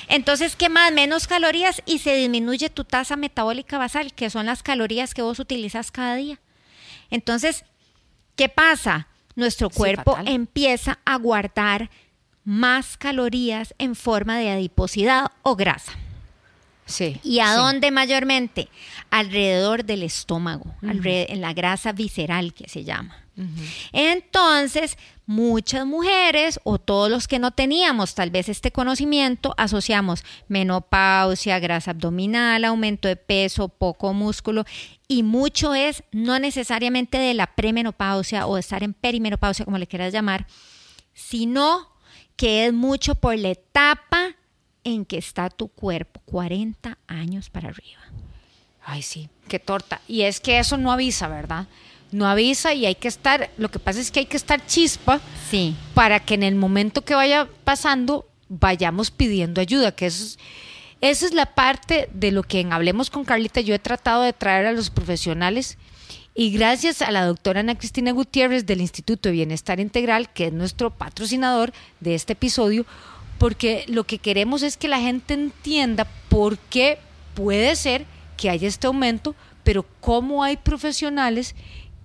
entonces 0.08 0.56
quemas 0.56 0.92
menos 0.92 1.26
calorías 1.26 1.82
y 1.86 2.00
se 2.00 2.14
disminuye 2.14 2.68
tu 2.68 2.84
tasa 2.84 3.16
metabólica 3.16 3.78
basal, 3.78 4.12
que 4.12 4.28
son 4.28 4.44
las 4.44 4.62
calorías 4.62 5.14
que 5.14 5.22
vos 5.22 5.38
utilizas 5.38 5.90
cada 5.90 6.16
día. 6.16 6.38
Entonces, 7.10 7.64
¿qué 8.36 8.50
pasa? 8.50 9.08
Nuestro 9.34 9.70
cuerpo 9.70 10.16
empieza 10.26 10.98
a 11.04 11.16
guardar 11.16 11.90
más 12.44 12.96
calorías 12.96 13.74
en 13.78 13.94
forma 13.94 14.38
de 14.38 14.50
adiposidad 14.50 15.30
o 15.42 15.56
grasa. 15.56 15.92
Sí, 16.84 17.20
¿Y 17.22 17.38
a 17.38 17.54
dónde 17.54 17.90
mayormente? 17.90 18.68
Alrededor 19.10 19.84
del 19.84 20.02
estómago, 20.02 20.74
en 20.82 21.40
la 21.40 21.52
grasa 21.52 21.92
visceral 21.92 22.52
que 22.52 22.68
se 22.68 22.84
llama. 22.84 23.16
Entonces, 23.92 24.98
muchas 25.32 25.86
mujeres 25.86 26.60
o 26.62 26.78
todos 26.78 27.10
los 27.10 27.26
que 27.26 27.38
no 27.38 27.50
teníamos 27.52 28.14
tal 28.14 28.30
vez 28.30 28.48
este 28.48 28.70
conocimiento, 28.70 29.54
asociamos 29.56 30.24
menopausia, 30.48 31.58
grasa 31.58 31.92
abdominal, 31.92 32.64
aumento 32.64 33.08
de 33.08 33.16
peso, 33.16 33.68
poco 33.68 34.12
músculo 34.12 34.64
y 35.08 35.22
mucho 35.22 35.74
es 35.74 36.04
no 36.12 36.38
necesariamente 36.38 37.18
de 37.18 37.34
la 37.34 37.46
premenopausia 37.46 38.46
o 38.46 38.54
de 38.54 38.60
estar 38.60 38.82
en 38.82 38.92
perimenopausia, 38.92 39.64
como 39.64 39.78
le 39.78 39.86
quieras 39.86 40.12
llamar, 40.12 40.46
sino 41.14 41.88
que 42.36 42.66
es 42.66 42.72
mucho 42.72 43.14
por 43.14 43.36
la 43.38 43.50
etapa 43.50 44.36
en 44.84 45.04
que 45.06 45.16
está 45.16 45.48
tu 45.48 45.68
cuerpo, 45.68 46.20
40 46.26 46.98
años 47.06 47.48
para 47.48 47.70
arriba. 47.70 48.00
Ay, 48.84 49.00
sí, 49.00 49.30
qué 49.48 49.58
torta. 49.58 50.00
Y 50.08 50.22
es 50.22 50.40
que 50.40 50.58
eso 50.58 50.76
no 50.76 50.92
avisa, 50.92 51.28
¿verdad? 51.28 51.66
No 52.12 52.26
avisa 52.26 52.74
y 52.74 52.86
hay 52.86 52.94
que 52.94 53.08
estar, 53.08 53.50
lo 53.56 53.70
que 53.70 53.78
pasa 53.78 54.00
es 54.00 54.10
que 54.10 54.20
hay 54.20 54.26
que 54.26 54.36
estar 54.36 54.64
chispa 54.66 55.20
sí. 55.50 55.74
para 55.94 56.20
que 56.20 56.34
en 56.34 56.42
el 56.42 56.54
momento 56.54 57.04
que 57.04 57.14
vaya 57.14 57.48
pasando 57.64 58.28
vayamos 58.48 59.10
pidiendo 59.10 59.60
ayuda, 59.60 59.92
que 59.92 60.06
eso 60.06 60.24
es, 60.24 60.38
esa 61.00 61.26
es 61.26 61.34
la 61.34 61.46
parte 61.46 62.08
de 62.12 62.30
lo 62.30 62.42
que 62.42 62.60
en 62.60 62.72
Hablemos 62.72 63.10
con 63.10 63.24
Carlita 63.24 63.60
yo 63.60 63.74
he 63.74 63.78
tratado 63.78 64.22
de 64.22 64.32
traer 64.32 64.66
a 64.66 64.72
los 64.72 64.90
profesionales 64.90 65.78
y 66.34 66.50
gracias 66.50 67.02
a 67.02 67.10
la 67.10 67.24
doctora 67.26 67.60
Ana 67.60 67.76
Cristina 67.76 68.12
Gutiérrez 68.12 68.66
del 68.66 68.80
Instituto 68.80 69.28
de 69.28 69.34
Bienestar 69.34 69.80
Integral, 69.80 70.32
que 70.32 70.46
es 70.46 70.52
nuestro 70.52 70.90
patrocinador 70.90 71.72
de 72.00 72.14
este 72.14 72.34
episodio, 72.34 72.86
porque 73.38 73.84
lo 73.88 74.04
que 74.04 74.18
queremos 74.18 74.62
es 74.62 74.76
que 74.76 74.88
la 74.88 75.00
gente 75.00 75.34
entienda 75.34 76.06
por 76.28 76.58
qué 76.58 76.98
puede 77.34 77.74
ser 77.76 78.06
que 78.36 78.50
haya 78.50 78.68
este 78.68 78.86
aumento, 78.86 79.34
pero 79.64 79.84
cómo 80.00 80.42
hay 80.42 80.56
profesionales 80.56 81.54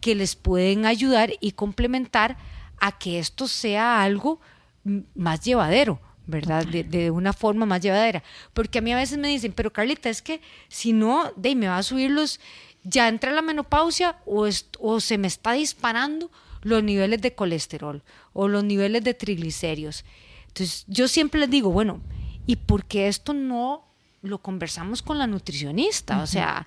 que 0.07 0.15
les 0.15 0.37
pueden 0.37 0.85
ayudar 0.85 1.33
y 1.41 1.51
complementar 1.51 2.37
a 2.79 2.97
que 2.97 3.19
esto 3.19 3.45
sea 3.45 4.01
algo 4.01 4.39
más 5.15 5.41
llevadero. 5.41 5.99
¿verdad? 6.25 6.65
De, 6.65 7.11
una 7.11 7.33
forma 7.33 7.65
más 7.65 7.81
llevadera. 7.81 8.23
Porque 8.53 8.79
a 8.79 8.81
mí 8.81 8.93
a 8.93 8.95
veces 8.95 9.17
me 9.17 9.27
dicen, 9.27 9.51
pero 9.51 9.73
Carlita, 9.73 10.09
es 10.09 10.21
que 10.21 10.39
si 10.69 10.93
no, 10.93 11.33
de 11.35 11.55
me 11.55 11.67
va 11.67 11.77
a 11.77 11.83
subir 11.83 12.09
los, 12.09 12.39
ya 12.83 13.09
entra 13.09 13.33
la 13.33 13.41
menopausia 13.41 14.15
o, 14.25 14.47
o 14.79 14.99
se 15.01 15.17
me 15.17 15.27
está 15.27 15.51
disparando 15.51 16.31
los 16.61 16.81
niveles 16.83 17.21
de 17.21 17.35
colesterol 17.35 18.01
o 18.31 18.47
los 18.47 18.63
niveles 18.63 19.03
de 19.03 19.13
triglicéridos. 19.13 20.05
Entonces, 20.47 20.85
yo 20.87 21.09
siempre 21.09 21.41
les 21.41 21.49
digo, 21.49 21.69
bueno, 21.69 21.99
¿y 22.45 22.55
por 22.55 22.85
qué 22.85 23.09
esto 23.09 23.33
no 23.33 23.83
lo 24.21 24.37
conversamos 24.37 25.01
con 25.01 25.17
la 25.17 25.27
nutricionista? 25.27 26.21
O 26.21 26.27
sea, 26.27 26.65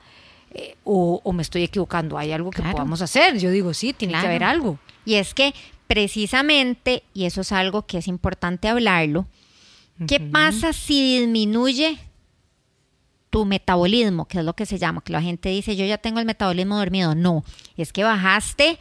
eh, 0.52 0.76
o, 0.84 1.32
me 1.32 1.42
estoy 1.42 1.62
equivocando, 1.62 2.18
hay 2.18 2.32
algo 2.32 2.50
que 2.50 2.62
podamos 2.62 3.02
hacer. 3.02 3.38
Yo 3.38 3.50
digo, 3.50 3.72
sí, 3.74 3.92
tiene 3.92 4.14
que 4.14 4.26
haber 4.26 4.44
algo. 4.44 4.78
Y 5.04 5.14
es 5.14 5.34
que 5.34 5.54
precisamente, 5.86 7.02
y 7.14 7.24
eso 7.24 7.40
es 7.40 7.52
algo 7.52 7.86
que 7.86 7.98
es 7.98 8.08
importante 8.08 8.68
hablarlo, 8.68 9.26
¿qué 10.06 10.20
pasa 10.20 10.72
si 10.72 11.18
disminuye 11.18 11.98
tu 13.30 13.44
metabolismo, 13.44 14.26
que 14.26 14.38
es 14.38 14.44
lo 14.44 14.54
que 14.54 14.66
se 14.66 14.78
llama, 14.78 15.02
que 15.02 15.12
la 15.12 15.22
gente 15.22 15.48
dice, 15.50 15.76
yo 15.76 15.84
ya 15.84 15.98
tengo 15.98 16.18
el 16.18 16.26
metabolismo 16.26 16.76
dormido? 16.76 17.14
No, 17.14 17.44
es 17.76 17.92
que 17.92 18.02
bajaste 18.02 18.78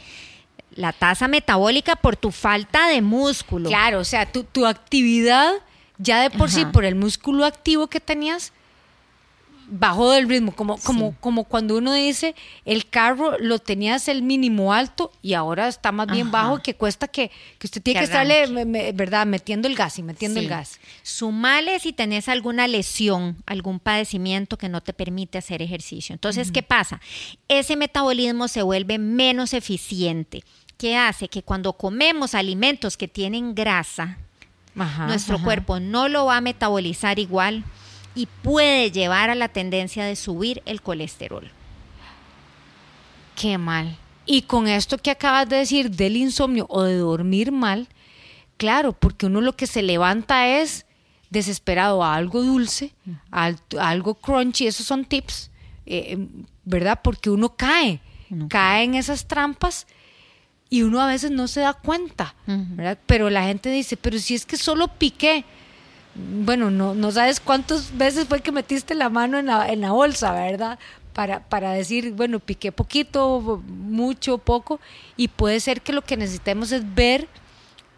la 0.75 0.93
tasa 0.93 1.27
metabólica 1.27 1.95
por 1.95 2.15
tu 2.15 2.31
falta 2.31 2.87
de 2.87 3.01
músculo. 3.01 3.69
Claro, 3.69 3.99
o 3.99 4.03
sea, 4.03 4.31
tu, 4.31 4.43
tu 4.43 4.65
actividad 4.65 5.53
ya 5.99 6.21
de 6.21 6.29
por 6.29 6.49
sí, 6.49 6.65
por 6.65 6.85
el 6.85 6.95
músculo 6.95 7.45
activo 7.45 7.87
que 7.87 7.99
tenías, 7.99 8.53
bajó 9.69 10.11
del 10.11 10.27
ritmo, 10.27 10.51
como, 10.51 10.77
como, 10.79 11.15
como 11.19 11.43
cuando 11.43 11.77
uno 11.77 11.93
dice 11.93 12.35
el 12.65 12.89
carro 12.89 13.37
lo 13.39 13.59
tenías 13.59 14.07
el 14.07 14.23
mínimo 14.23 14.73
alto 14.73 15.11
y 15.21 15.33
ahora 15.33 15.67
está 15.67 15.91
más 15.91 16.07
bien 16.07 16.31
bajo, 16.31 16.61
que 16.61 16.73
cuesta 16.73 17.07
que, 17.07 17.31
que 17.57 17.67
usted 17.67 17.81
tiene 17.81 17.99
que, 17.99 18.05
estarle, 18.05 18.47
¿verdad? 18.93 19.25
Metiendo 19.25 19.67
el 19.67 19.75
gas 19.75 19.99
y 19.99 20.03
metiendo 20.03 20.39
el 20.39 20.47
gas. 20.47 20.79
Sumale 21.03 21.79
si 21.79 21.93
tenés 21.93 22.27
alguna 22.29 22.67
lesión, 22.67 23.37
algún 23.45 23.79
padecimiento 23.79 24.57
que 24.57 24.69
no 24.69 24.81
te 24.81 24.93
permite 24.93 25.37
hacer 25.37 25.61
ejercicio. 25.61 26.13
Entonces, 26.13 26.51
¿qué 26.51 26.63
pasa? 26.63 26.99
Ese 27.47 27.75
metabolismo 27.75 28.47
se 28.47 28.61
vuelve 28.61 28.97
menos 28.97 29.53
eficiente. 29.53 30.43
¿Qué 30.77 30.95
hace? 30.95 31.27
Que 31.27 31.43
cuando 31.43 31.73
comemos 31.73 32.35
alimentos 32.35 32.97
que 32.97 33.07
tienen 33.07 33.53
grasa, 33.53 34.17
nuestro 35.07 35.41
cuerpo 35.41 35.79
no 35.79 36.07
lo 36.07 36.25
va 36.25 36.37
a 36.37 36.41
metabolizar 36.41 37.19
igual 37.19 37.65
y 38.15 38.25
puede 38.25 38.91
llevar 38.91 39.29
a 39.29 39.35
la 39.35 39.49
tendencia 39.49 40.05
de 40.05 40.15
subir 40.15 40.61
el 40.65 40.81
colesterol. 40.81 41.49
Qué 43.35 43.57
mal. 43.57 43.97
Y 44.25 44.43
con 44.43 44.67
esto 44.67 44.97
que 44.97 45.11
acabas 45.11 45.47
de 45.49 45.57
decir 45.57 45.89
del 45.91 46.17
insomnio 46.17 46.65
o 46.69 46.83
de 46.83 46.97
dormir 46.97 47.51
mal, 47.51 47.87
claro, 48.57 48.93
porque 48.93 49.25
uno 49.25 49.41
lo 49.41 49.55
que 49.55 49.67
se 49.67 49.81
levanta 49.81 50.47
es 50.47 50.85
desesperado 51.29 52.03
a 52.03 52.15
algo 52.15 52.41
dulce, 52.43 52.93
a, 53.31 53.53
algo 53.79 54.15
crunchy, 54.15 54.67
esos 54.67 54.85
son 54.85 55.05
tips, 55.05 55.49
eh, 55.85 56.17
¿verdad? 56.65 56.99
Porque 57.03 57.29
uno 57.29 57.55
cae, 57.55 58.01
cae 58.49 58.83
en 58.83 58.95
esas 58.95 59.27
trampas 59.27 59.87
y 60.69 60.83
uno 60.83 61.01
a 61.01 61.07
veces 61.07 61.31
no 61.31 61.47
se 61.47 61.61
da 61.61 61.73
cuenta, 61.73 62.35
¿verdad? 62.45 62.99
Pero 63.05 63.29
la 63.29 63.43
gente 63.43 63.71
dice, 63.71 63.97
pero 63.97 64.19
si 64.19 64.35
es 64.35 64.45
que 64.45 64.57
solo 64.57 64.87
piqué, 64.87 65.45
bueno, 66.31 66.71
no, 66.71 66.93
no 66.93 67.11
sabes 67.11 67.39
cuántas 67.39 67.95
veces 67.97 68.27
fue 68.27 68.41
que 68.41 68.51
metiste 68.51 68.95
la 68.95 69.09
mano 69.09 69.37
en 69.37 69.47
la, 69.47 69.69
en 69.69 69.81
la 69.81 69.91
bolsa, 69.91 70.33
¿verdad? 70.33 70.79
Para, 71.13 71.41
para 71.41 71.71
decir, 71.71 72.13
bueno, 72.13 72.39
piqué 72.39 72.71
poquito, 72.71 73.61
mucho, 73.67 74.37
poco, 74.37 74.79
y 75.17 75.27
puede 75.27 75.59
ser 75.59 75.81
que 75.81 75.93
lo 75.93 76.01
que 76.01 76.17
necesitemos 76.17 76.71
es 76.71 76.83
ver 76.95 77.27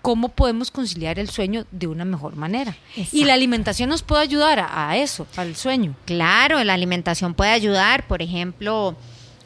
cómo 0.02 0.30
podemos 0.30 0.72
conciliar 0.72 1.20
el 1.20 1.30
sueño 1.30 1.66
de 1.72 1.88
una 1.88 2.06
mejor 2.06 2.36
manera. 2.36 2.76
Y 3.12 3.26
la 3.26 3.34
alimentación 3.34 3.90
nos 3.90 4.02
puede 4.02 4.24
ayudar 4.24 4.68
a, 4.68 4.98
eso, 4.98 5.28
al 5.36 5.56
sueño. 5.56 5.96
Claro, 6.06 6.64
la 6.64 6.74
alimentación 6.74 7.34
puede 7.34 7.52
ayudar, 7.52 8.08
por 8.08 8.22
ejemplo, 8.22 8.96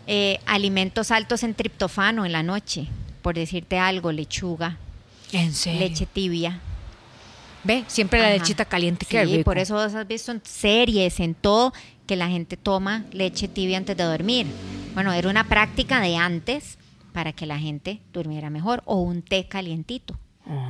eh, 0.08 0.40
alimentos 0.46 1.12
altos 1.12 1.44
en 1.44 1.54
triptofano 1.54 2.26
en 2.26 2.32
la 2.32 2.44
noche, 2.44 2.88
por 3.22 3.36
decirte 3.36 3.78
algo, 3.78 4.12
lechuga, 4.12 4.78
¿En 5.34 5.52
leche 5.80 6.06
tibia 6.06 6.62
Ve, 7.66 7.84
siempre 7.88 8.20
la 8.20 8.30
lechita 8.30 8.64
caliente 8.64 9.06
que 9.08 9.26
Sí, 9.26 9.44
por 9.44 9.58
eso 9.58 9.78
has 9.78 10.08
visto 10.08 10.32
en 10.32 10.42
series, 10.46 11.20
en 11.20 11.34
todo, 11.34 11.74
que 12.06 12.16
la 12.16 12.28
gente 12.28 12.58
toma 12.58 13.06
leche 13.12 13.48
tibia 13.48 13.78
antes 13.78 13.98
de 13.98 14.04
dormir. 14.04 14.46
Bueno, 14.94 15.12
era 15.12 15.30
una 15.30 15.48
práctica 15.48 16.00
de 16.00 16.16
antes 16.16 16.78
para 17.12 17.34
que 17.34 17.48
la 17.48 17.58
gente 17.58 18.02
durmiera 18.14 18.50
mejor 18.50 18.84
o 18.86 19.02
un 19.02 19.24
té 19.24 19.48
calientito. 19.48 20.20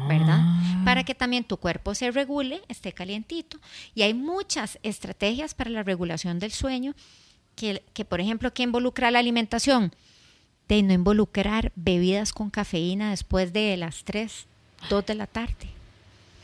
¿verdad? 0.08 0.40
Ah. 0.40 0.82
Para 0.86 1.04
que 1.04 1.14
también 1.16 1.44
tu 1.44 1.58
cuerpo 1.58 1.94
se 1.96 2.10
regule, 2.12 2.62
esté 2.70 2.94
calientito. 2.94 3.60
Y 3.94 4.04
hay 4.04 4.14
muchas 4.14 4.80
estrategias 4.84 5.54
para 5.54 5.70
la 5.70 5.84
regulación 5.84 6.40
del 6.40 6.52
sueño 6.52 6.96
que, 7.56 7.84
que 7.94 8.06
por 8.06 8.22
ejemplo, 8.22 8.54
que 8.54 8.64
involucra 8.64 9.12
la 9.12 9.20
alimentación. 9.20 9.94
De 10.70 10.82
no 10.82 10.94
involucrar 10.94 11.74
bebidas 11.76 12.32
con 12.32 12.50
cafeína 12.50 13.12
después 13.12 13.52
de 13.52 13.76
las 13.78 14.04
3, 14.04 14.48
2 14.90 15.06
de 15.06 15.16
la 15.16 15.28
tarde. 15.28 15.76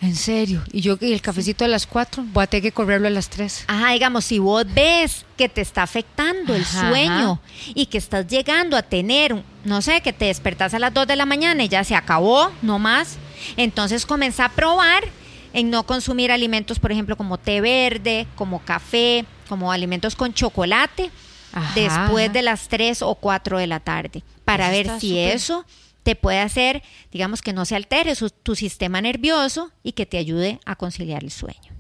En 0.02 0.16
serio. 0.16 0.64
Y 0.72 0.82
yo 0.82 0.98
y 1.00 1.14
el 1.14 1.22
cafecito 1.22 1.64
a 1.64 1.68
las 1.68 1.86
4, 1.86 2.26
voy 2.34 2.44
a 2.44 2.48
tener 2.48 2.64
que 2.64 2.72
correrlo 2.72 3.08
a 3.08 3.12
las 3.12 3.30
3. 3.30 3.66
Ajá, 3.68 3.92
digamos, 3.92 4.26
si 4.26 4.40
vos 4.40 4.66
ves 4.74 5.26
que 5.38 5.48
te 5.48 5.62
está 5.62 5.84
afectando 5.84 6.56
el 6.56 6.66
sueño 6.66 7.40
y 7.76 7.86
que 7.86 8.00
estás 8.00 8.28
llegando 8.28 8.76
a 8.76 8.82
tener, 8.82 9.44
no 9.64 9.82
sé, 9.84 10.02
que 10.02 10.12
te 10.12 10.26
despertás 10.26 10.74
a 10.74 10.80
las 10.80 10.92
2 10.92 11.06
de 11.06 11.16
la 11.16 11.28
mañana 11.28 11.64
y 11.64 11.70
ya 11.70 11.84
se 11.84 11.96
acabó, 11.96 12.52
no 12.64 12.80
más, 12.80 13.18
entonces 13.58 14.08
comienza 14.08 14.46
a 14.46 14.50
probar 14.50 15.04
en 15.54 15.70
no 15.70 15.84
consumir 15.84 16.32
alimentos, 16.32 16.80
por 16.80 16.92
ejemplo, 16.92 17.16
como 17.16 17.38
té 17.38 17.62
verde, 17.62 18.26
como 18.36 18.60
café, 18.60 19.26
como 19.48 19.72
alimentos 19.72 20.16
con 20.16 20.34
chocolate, 20.34 21.12
después 21.76 22.34
de 22.34 22.42
las 22.42 22.70
3 22.70 23.04
o 23.04 23.14
4 23.14 23.60
de 23.60 23.68
la 23.68 23.80
tarde, 23.80 24.24
para 24.46 24.72
ver 24.72 25.00
si 25.00 25.20
eso 25.20 25.64
te 26.04 26.16
puede 26.16 26.40
hacer, 26.40 26.82
digamos, 27.12 27.42
que 27.42 27.54
no 27.54 27.66
se 27.66 27.76
altere 27.76 28.14
tu 28.44 28.56
sistema 28.56 29.02
nervioso 29.02 29.72
y 29.84 29.92
que 29.94 30.06
te 30.06 30.18
ayude 30.18 30.60
a 30.66 30.76
conciliar 30.76 31.24
el 31.24 31.32
sueño. 31.32 31.72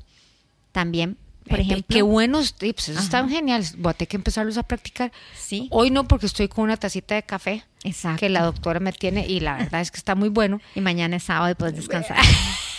También, 0.71 1.17
por 1.47 1.59
ejemplo... 1.59 1.87
Qué 1.89 2.01
buenos 2.01 2.53
tips, 2.53 2.89
eso 2.89 2.99
están 2.99 3.29
geniales. 3.29 3.75
Voy 3.77 3.91
a 3.91 3.93
tener 3.93 4.07
que 4.09 4.17
empezarlos 4.17 4.57
a 4.57 4.63
practicar. 4.63 5.11
Sí. 5.35 5.67
Hoy 5.71 5.89
no, 5.89 6.07
porque 6.07 6.27
estoy 6.27 6.47
con 6.47 6.65
una 6.65 6.77
tacita 6.77 7.15
de 7.15 7.23
café 7.23 7.63
Exacto. 7.83 8.19
que 8.19 8.29
la 8.29 8.43
doctora 8.43 8.79
me 8.79 8.93
tiene 8.93 9.27
y 9.27 9.39
la 9.39 9.57
verdad 9.57 9.81
es 9.81 9.91
que 9.91 9.97
está 9.97 10.15
muy 10.15 10.29
bueno. 10.29 10.61
Y 10.75 10.81
mañana 10.81 11.17
es 11.17 11.23
sábado 11.23 11.51
y 11.51 11.55
puedes 11.55 11.75
descansar. 11.75 12.17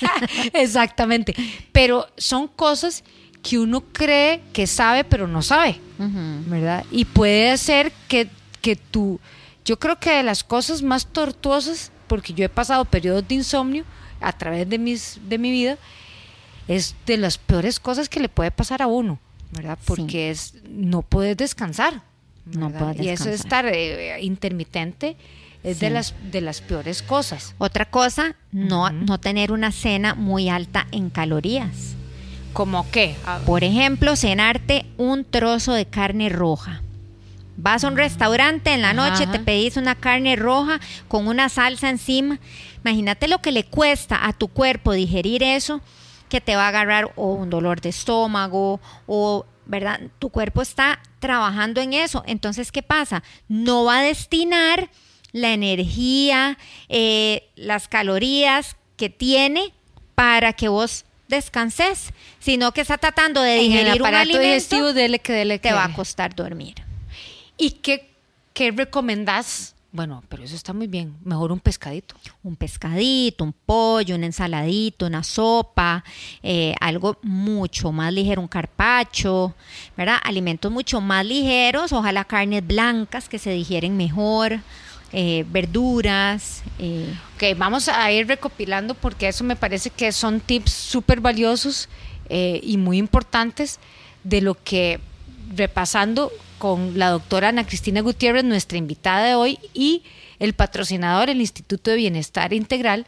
Exactamente. 0.52 1.34
Pero 1.72 2.06
son 2.16 2.48
cosas 2.48 3.04
que 3.42 3.58
uno 3.58 3.80
cree 3.92 4.40
que 4.52 4.68
sabe, 4.68 5.02
pero 5.02 5.26
no 5.26 5.42
sabe, 5.42 5.80
¿verdad? 5.98 6.84
Y 6.92 7.04
puede 7.04 7.58
ser 7.58 7.92
que, 8.06 8.28
que 8.60 8.76
tú 8.76 9.18
yo 9.64 9.78
creo 9.78 9.98
que 9.98 10.10
de 10.10 10.22
las 10.22 10.44
cosas 10.44 10.82
más 10.82 11.06
tortuosas, 11.06 11.92
porque 12.06 12.32
yo 12.32 12.44
he 12.44 12.48
pasado 12.48 12.84
periodos 12.84 13.26
de 13.26 13.36
insomnio 13.36 13.84
a 14.20 14.32
través 14.32 14.68
de, 14.68 14.78
mis, 14.78 15.18
de 15.28 15.38
mi 15.38 15.50
vida, 15.50 15.78
es 16.68 16.94
de 17.06 17.16
las 17.16 17.38
peores 17.38 17.80
cosas 17.80 18.08
que 18.08 18.20
le 18.20 18.28
puede 18.28 18.50
pasar 18.50 18.82
a 18.82 18.86
uno, 18.86 19.18
¿verdad? 19.50 19.78
Porque 19.84 20.30
es 20.30 20.54
no 20.68 21.02
puedes 21.02 21.36
descansar. 21.36 22.02
No 22.44 22.70
puedes 22.70 22.96
descansar. 22.96 23.04
Y 23.04 23.08
eso 23.08 23.24
de 23.24 23.34
estar 23.34 23.66
eh, 23.66 24.20
intermitente 24.22 25.16
es 25.62 25.78
de 25.78 25.90
las 25.90 26.14
de 26.30 26.40
las 26.40 26.60
peores 26.60 27.02
cosas. 27.02 27.54
Otra 27.58 27.84
cosa, 27.84 28.36
no, 28.50 28.90
no 28.90 29.18
tener 29.18 29.52
una 29.52 29.70
cena 29.72 30.14
muy 30.14 30.48
alta 30.48 30.86
en 30.90 31.10
calorías. 31.10 31.94
¿Como 32.52 32.90
qué? 32.90 33.16
Por 33.46 33.64
ejemplo, 33.64 34.14
cenarte 34.16 34.84
un 34.98 35.24
trozo 35.24 35.72
de 35.72 35.86
carne 35.86 36.28
roja. 36.28 36.82
Vas 37.56 37.84
a 37.84 37.88
un 37.88 37.96
restaurante 37.96 38.72
en 38.72 38.82
la 38.82 38.94
noche, 38.94 39.26
te 39.26 39.38
pedís 39.38 39.76
una 39.76 39.94
carne 39.94 40.36
roja 40.36 40.80
con 41.08 41.28
una 41.28 41.48
salsa 41.48 41.90
encima. 41.90 42.38
Imagínate 42.84 43.28
lo 43.28 43.40
que 43.40 43.52
le 43.52 43.64
cuesta 43.64 44.26
a 44.26 44.32
tu 44.32 44.48
cuerpo 44.48 44.92
digerir 44.92 45.42
eso, 45.42 45.80
que 46.28 46.40
te 46.40 46.56
va 46.56 46.64
a 46.64 46.68
agarrar 46.68 47.12
o 47.14 47.34
un 47.34 47.50
dolor 47.50 47.80
de 47.80 47.90
estómago 47.90 48.80
o, 49.06 49.44
¿verdad? 49.66 50.00
Tu 50.18 50.30
cuerpo 50.30 50.62
está 50.62 51.00
trabajando 51.18 51.80
en 51.82 51.92
eso. 51.92 52.24
Entonces, 52.26 52.72
¿qué 52.72 52.82
pasa? 52.82 53.22
No 53.48 53.84
va 53.84 53.98
a 53.98 54.02
destinar 54.02 54.88
la 55.32 55.52
energía, 55.52 56.58
eh, 56.88 57.50
las 57.56 57.86
calorías 57.86 58.76
que 58.96 59.10
tiene 59.10 59.72
para 60.14 60.52
que 60.54 60.68
vos 60.68 61.04
descanses, 61.28 62.12
sino 62.38 62.72
que 62.72 62.82
está 62.82 62.98
tratando 62.98 63.42
de 63.42 63.56
digerir 63.56 64.02
un 64.02 64.14
alimento, 64.14 64.92
dele 64.92 65.18
que 65.18 65.32
dele 65.32 65.58
te 65.58 65.72
va 65.72 65.84
a 65.84 65.92
costar 65.92 66.34
dormir. 66.34 66.76
¿Y 67.62 67.70
qué, 67.70 68.10
qué 68.54 68.72
recomendás? 68.72 69.76
Bueno, 69.92 70.24
pero 70.28 70.42
eso 70.42 70.56
está 70.56 70.72
muy 70.72 70.88
bien. 70.88 71.14
Mejor 71.22 71.52
un 71.52 71.60
pescadito. 71.60 72.16
Un 72.42 72.56
pescadito, 72.56 73.44
un 73.44 73.52
pollo, 73.52 74.16
un 74.16 74.24
ensaladito, 74.24 75.06
una 75.06 75.22
sopa, 75.22 76.02
eh, 76.42 76.74
algo 76.80 77.18
mucho 77.22 77.92
más 77.92 78.12
ligero, 78.12 78.42
un 78.42 78.48
carpacho, 78.48 79.54
¿verdad? 79.96 80.16
Alimentos 80.24 80.72
mucho 80.72 81.00
más 81.00 81.24
ligeros, 81.24 81.92
ojalá 81.92 82.24
carnes 82.24 82.66
blancas 82.66 83.28
que 83.28 83.38
se 83.38 83.50
digieren 83.50 83.96
mejor. 83.96 84.58
Eh, 85.12 85.44
verduras. 85.48 86.64
Eh. 86.80 87.14
Ok, 87.36 87.56
vamos 87.56 87.86
a 87.86 88.10
ir 88.10 88.26
recopilando 88.26 88.94
porque 88.94 89.28
eso 89.28 89.44
me 89.44 89.54
parece 89.54 89.90
que 89.90 90.10
son 90.10 90.40
tips 90.40 90.72
súper 90.72 91.20
valiosos 91.20 91.88
y 92.28 92.78
muy 92.78 92.96
importantes 92.96 93.78
de 94.24 94.40
lo 94.40 94.54
que 94.54 94.98
repasando 95.54 96.32
con 96.62 96.96
la 96.96 97.10
doctora 97.10 97.48
Ana 97.48 97.66
Cristina 97.66 98.02
Gutiérrez, 98.02 98.44
nuestra 98.44 98.78
invitada 98.78 99.26
de 99.26 99.34
hoy, 99.34 99.58
y 99.74 100.04
el 100.38 100.52
patrocinador, 100.52 101.28
el 101.28 101.40
Instituto 101.40 101.90
de 101.90 101.96
Bienestar 101.96 102.52
Integral, 102.52 103.04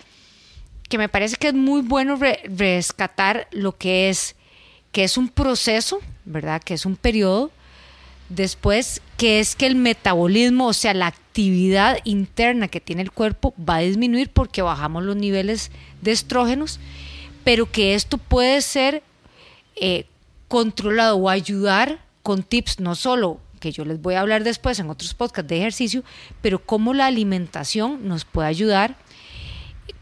que 0.88 0.99
me 0.99 1.08
parece 1.08 1.37
que 1.37 1.46
es 1.46 1.54
muy 1.54 1.82
bueno 1.82 2.18
rescatar 2.49 3.46
lo 3.52 3.78
que 3.78 4.08
es, 4.08 4.34
que 4.90 5.04
es 5.04 5.16
un 5.16 5.28
proceso, 5.28 6.00
¿verdad? 6.25 6.61
Que 6.64 6.75
es 6.75 6.84
un 6.84 6.96
periodo 6.96 7.52
después, 8.28 9.00
que 9.16 9.38
es 9.38 9.54
que 9.54 9.66
el 9.66 9.76
metabolismo, 9.76 10.66
o 10.66 10.73
sea, 10.73 10.92
la 10.92 11.06
actividad 11.06 11.99
interna 12.02 12.66
que 12.66 12.80
tiene 12.80 13.02
el 13.02 13.12
cuerpo 13.12 13.54
va 13.56 13.76
a 13.76 13.82
disminuir 13.82 14.30
porque 14.30 14.62
bajamos 14.62 15.04
los 15.04 15.14
niveles 15.14 15.70
de 16.02 16.11
estrógenos, 16.11 16.80
pero 17.44 17.70
que 17.70 17.94
esto 17.94 18.18
puede 18.18 18.61
ser 18.62 19.04
eh, 19.76 20.06
controlado 20.49 21.18
o 21.18 21.28
ayudar 21.28 22.00
con 22.25 22.42
tips 22.42 22.80
no 22.80 22.96
solo 22.96 23.43
que 23.64 23.73
yo 23.73 23.87
les 23.87 23.99
voy 23.99 24.12
a 24.12 24.21
hablar 24.21 24.44
después 24.44 24.78
en 24.78 24.90
otros 24.90 25.14
podcasts 25.14 25.49
de 25.49 25.56
ejercicio, 25.56 26.04
pero 26.42 26.59
cómo 26.59 26.92
la 26.92 27.06
alimentación 27.06 28.06
nos 28.06 28.26
puede 28.26 28.47
ayudar, 28.47 28.99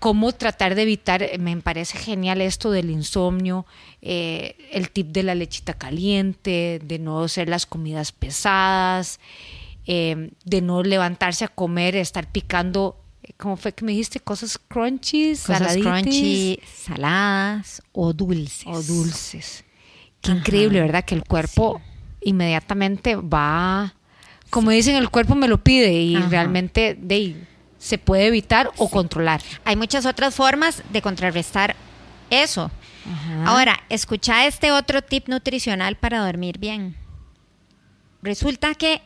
cómo 0.01 0.33
tratar 0.33 0.75
de 0.75 0.83
evitar, 0.83 1.25
me 1.39 1.57
parece 1.59 1.97
genial 1.97 2.41
esto 2.41 2.73
del 2.73 2.91
insomnio, 2.91 3.65
eh, 4.01 4.57
el 4.73 4.91
tip 4.91 5.13
de 5.13 5.23
la 5.23 5.37
lechita 5.37 5.75
caliente, 5.75 6.81
de 6.83 6.99
no 6.99 7.23
hacer 7.23 7.49
las 7.49 7.67
comidas 7.67 8.11
pesadas, 8.11 9.21
eh, 9.87 10.33
de 10.45 10.61
no 10.61 10.83
levantarse 10.83 11.45
a 11.45 11.49
comer, 11.49 11.95
estar 11.95 12.33
picando 12.33 12.97
¿cómo 13.37 13.57
fue 13.57 13.73
que 13.73 13.85
me 13.85 13.93
dijiste? 13.93 14.19
Cosas 14.19 14.59
crunchy, 14.59 15.37
cosas 15.37 15.77
crunchy, 15.77 16.59
saladas 16.67 17.81
o 17.93 18.13
dulces. 18.13 18.67
O 18.67 18.83
dulces. 18.83 19.65
Qué 20.21 20.33
increíble, 20.33 20.81
¿verdad? 20.81 21.05
Que 21.05 21.15
el 21.15 21.23
cuerpo 21.23 21.81
inmediatamente 22.25 23.17
va, 23.17 23.95
como 24.51 24.71
dicen, 24.71 24.97
el 24.97 25.11
cuerpo 25.11 25.35
me 25.35 25.49
lo 25.49 25.59
pide 25.59 25.93
y 25.93 26.17
realmente 26.17 26.97
de, 27.01 27.37
se 27.79 27.99
puede 27.99 28.27
evitar 28.27 28.71
o 28.77 28.89
controlar. 28.89 29.43
Hay 29.65 29.77
muchas 29.77 30.07
otras 30.07 30.35
formas 30.35 30.83
de 30.91 31.03
contrarrestar 31.03 31.75
eso. 32.31 32.71
Ahora, 33.45 33.81
escucha 33.89 34.47
este 34.47 34.71
otro 34.71 35.03
tip 35.03 35.29
nutricional 35.29 35.97
para 35.97 36.25
dormir 36.25 36.59
bien. 36.59 36.97
Resulta 38.23 38.75
que 38.75 39.03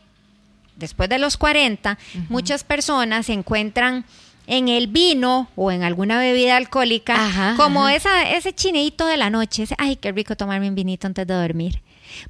después 0.76 1.08
de 1.08 1.18
los 1.18 1.36
40, 1.36 1.98
muchas 2.28 2.64
personas 2.64 3.26
se 3.26 3.32
encuentran 3.32 4.04
en 4.46 4.68
el 4.68 4.86
vino 4.86 5.48
o 5.56 5.72
en 5.72 5.82
alguna 5.82 6.18
bebida 6.18 6.56
alcohólica 6.56 7.54
como 7.56 7.88
Esa, 7.88 8.30
ese 8.30 8.52
chineito 8.52 9.06
de 9.06 9.16
la 9.16 9.30
noche, 9.30 9.64
ese, 9.64 9.74
ay, 9.78 9.96
qué 9.96 10.12
rico 10.12 10.36
tomarme 10.36 10.68
un 10.68 10.74
vinito 10.74 11.06
antes 11.06 11.26
de 11.26 11.34
dormir. 11.34 11.82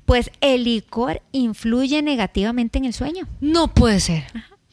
Pues 0.05 0.31
el 0.41 0.65
licor 0.65 1.23
influye 1.33 2.03
negativamente 2.03 2.79
en 2.79 2.85
el 2.85 2.93
sueño. 2.93 3.27
No 3.41 3.69
puede 3.69 4.01
ser. 4.01 4.25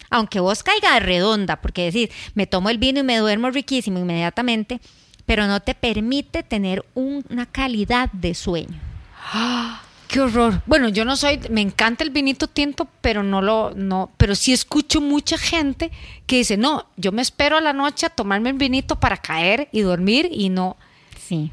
Aunque 0.10 0.39
vos 0.39 0.62
caiga 0.62 1.00
redonda, 1.00 1.62
porque 1.62 1.86
decir, 1.86 2.12
me 2.36 2.46
tomo 2.46 2.70
el 2.70 2.77
vino 2.77 3.00
y 3.00 3.03
me 3.03 3.17
duermo 3.17 3.50
riquísimo 3.50 4.00
inmediatamente, 4.00 4.79
pero 5.25 5.48
no 5.48 5.60
te 5.62 5.74
permite 5.74 6.43
tener 6.43 6.86
una 6.93 7.46
calidad 7.48 8.12
de 8.12 8.36
sueño. 8.36 8.79
Qué 10.08 10.22
horror. 10.22 10.62
Bueno, 10.67 10.89
yo 10.89 11.05
no 11.05 11.15
soy, 11.15 11.39
me 11.50 11.62
encanta 11.62 12.03
el 12.03 12.12
vinito 12.12 12.48
tinto, 12.48 12.88
pero 13.01 13.24
no 13.24 13.41
lo, 13.41 13.72
no, 13.75 14.12
pero 14.17 14.36
sí 14.36 14.53
escucho 14.53 15.01
mucha 15.01 15.39
gente 15.39 15.89
que 16.27 16.36
dice, 16.38 16.55
no, 16.55 16.86
yo 16.98 17.12
me 17.12 17.24
espero 17.24 17.58
a 17.58 17.62
la 17.62 17.74
noche 17.74 18.05
a 18.05 18.10
tomarme 18.10 18.51
el 18.51 18.58
vinito 18.58 19.00
para 19.00 19.17
caer 19.17 19.70
y 19.72 19.82
dormir 19.82 20.29
y 20.32 20.50
no. 20.50 20.77
Sí. 21.27 21.51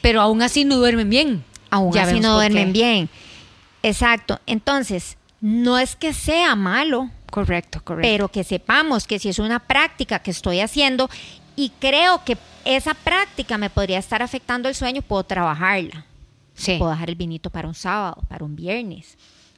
Pero 0.00 0.20
aún 0.20 0.42
así 0.42 0.64
no 0.64 0.76
duermen 0.76 1.10
bien 1.10 1.44
aún 1.70 1.96
así 1.96 2.20
no 2.20 2.34
duermen 2.34 2.72
bien. 2.72 3.08
Exacto. 3.82 4.40
Entonces, 4.46 5.16
no 5.40 5.78
es 5.78 5.96
que 5.96 6.12
sea 6.12 6.56
malo. 6.56 7.10
Correcto, 7.30 7.82
correcto. 7.84 8.08
Pero 8.08 8.28
que 8.28 8.44
sepamos 8.44 9.06
que 9.06 9.18
si 9.18 9.28
es 9.28 9.38
una 9.38 9.60
práctica 9.60 10.18
que 10.20 10.30
estoy 10.30 10.60
haciendo 10.60 11.08
y 11.56 11.70
creo 11.80 12.24
que 12.24 12.36
esa 12.64 12.94
práctica 12.94 13.58
me 13.58 13.70
podría 13.70 13.98
estar 13.98 14.22
afectando 14.22 14.68
el 14.68 14.74
sueño, 14.74 15.02
puedo 15.02 15.24
trabajarla. 15.24 16.06
Sí. 16.54 16.76
Puedo 16.78 16.90
dejar 16.90 17.10
el 17.10 17.16
vinito 17.16 17.50
para 17.50 17.68
un 17.68 17.74
sábado, 17.74 18.22
para 18.28 18.44
un 18.44 18.56
viernes, 18.56 19.16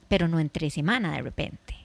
pero 0.09 0.29
no 0.29 0.39
entre 0.39 0.71
semana 0.71 1.13
de 1.13 1.23
repente. 1.23 1.81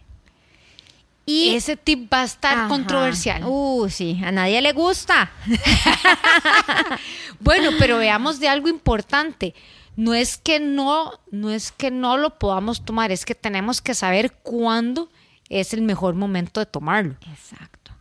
Y 1.25 1.55
ese 1.55 1.75
tip 1.75 2.13
va 2.13 2.21
a 2.21 2.25
estar 2.25 2.67
controversial. 2.67 3.43
Uh, 3.45 3.89
sí, 3.89 4.21
a 4.23 4.31
nadie 4.31 4.61
le 4.61 4.73
gusta. 4.73 5.31
bueno, 7.39 7.71
pero 7.79 7.97
veamos 7.97 8.39
de 8.39 8.47
algo 8.47 8.67
importante 8.67 9.55
no 9.95 10.13
es 10.13 10.37
que 10.37 10.59
no, 10.59 11.19
no 11.31 11.51
es 11.51 11.71
que 11.71 11.91
no 11.91 12.17
lo 12.17 12.37
podamos 12.37 12.83
tomar, 12.83 13.11
es 13.11 13.25
que 13.25 13.35
tenemos 13.35 13.81
que 13.81 13.93
saber 13.93 14.33
cuándo 14.43 15.09
es 15.49 15.73
el 15.73 15.81
mejor 15.81 16.15
momento 16.15 16.59
de 16.59 16.65
tomarlo. 16.65 17.15
Exacto. 17.29 17.91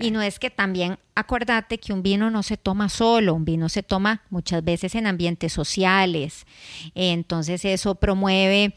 y 0.00 0.12
no 0.12 0.22
es 0.22 0.38
que 0.38 0.50
también 0.50 0.98
acordate 1.16 1.78
que 1.78 1.92
un 1.92 2.02
vino 2.02 2.30
no 2.30 2.42
se 2.44 2.56
toma 2.56 2.88
solo, 2.88 3.34
un 3.34 3.44
vino 3.44 3.68
se 3.68 3.82
toma 3.82 4.22
muchas 4.30 4.62
veces 4.62 4.94
en 4.94 5.06
ambientes 5.06 5.52
sociales. 5.52 6.46
Entonces 6.94 7.64
eso 7.64 7.96
promueve 7.96 8.74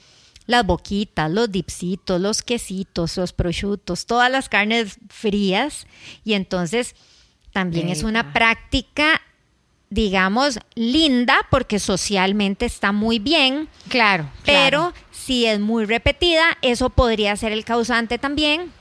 las 0.48 0.66
boquitas, 0.66 1.30
los 1.30 1.52
dipsitos, 1.52 2.20
los 2.20 2.42
quesitos, 2.42 3.18
los 3.18 3.34
prosciutos, 3.34 4.06
todas 4.08 4.32
las 4.32 4.50
carnes 4.50 4.98
frías. 5.10 5.86
Y 6.24 6.34
entonces 6.34 6.96
también 7.52 7.90
es 7.90 8.04
una 8.04 8.34
práctica 8.34 9.22
digamos, 9.90 10.60
linda 10.76 11.38
porque 11.50 11.80
socialmente 11.80 12.66
está 12.66 12.92
muy 12.92 13.20
bien. 13.20 13.70
Claro. 13.90 14.30
Pero 14.46 14.94
si 15.12 15.46
es 15.46 15.60
muy 15.60 15.86
repetida, 15.86 16.58
eso 16.62 16.90
podría 16.90 17.36
ser 17.36 17.52
el 17.52 17.66
causante 17.66 18.18
también 18.18 18.72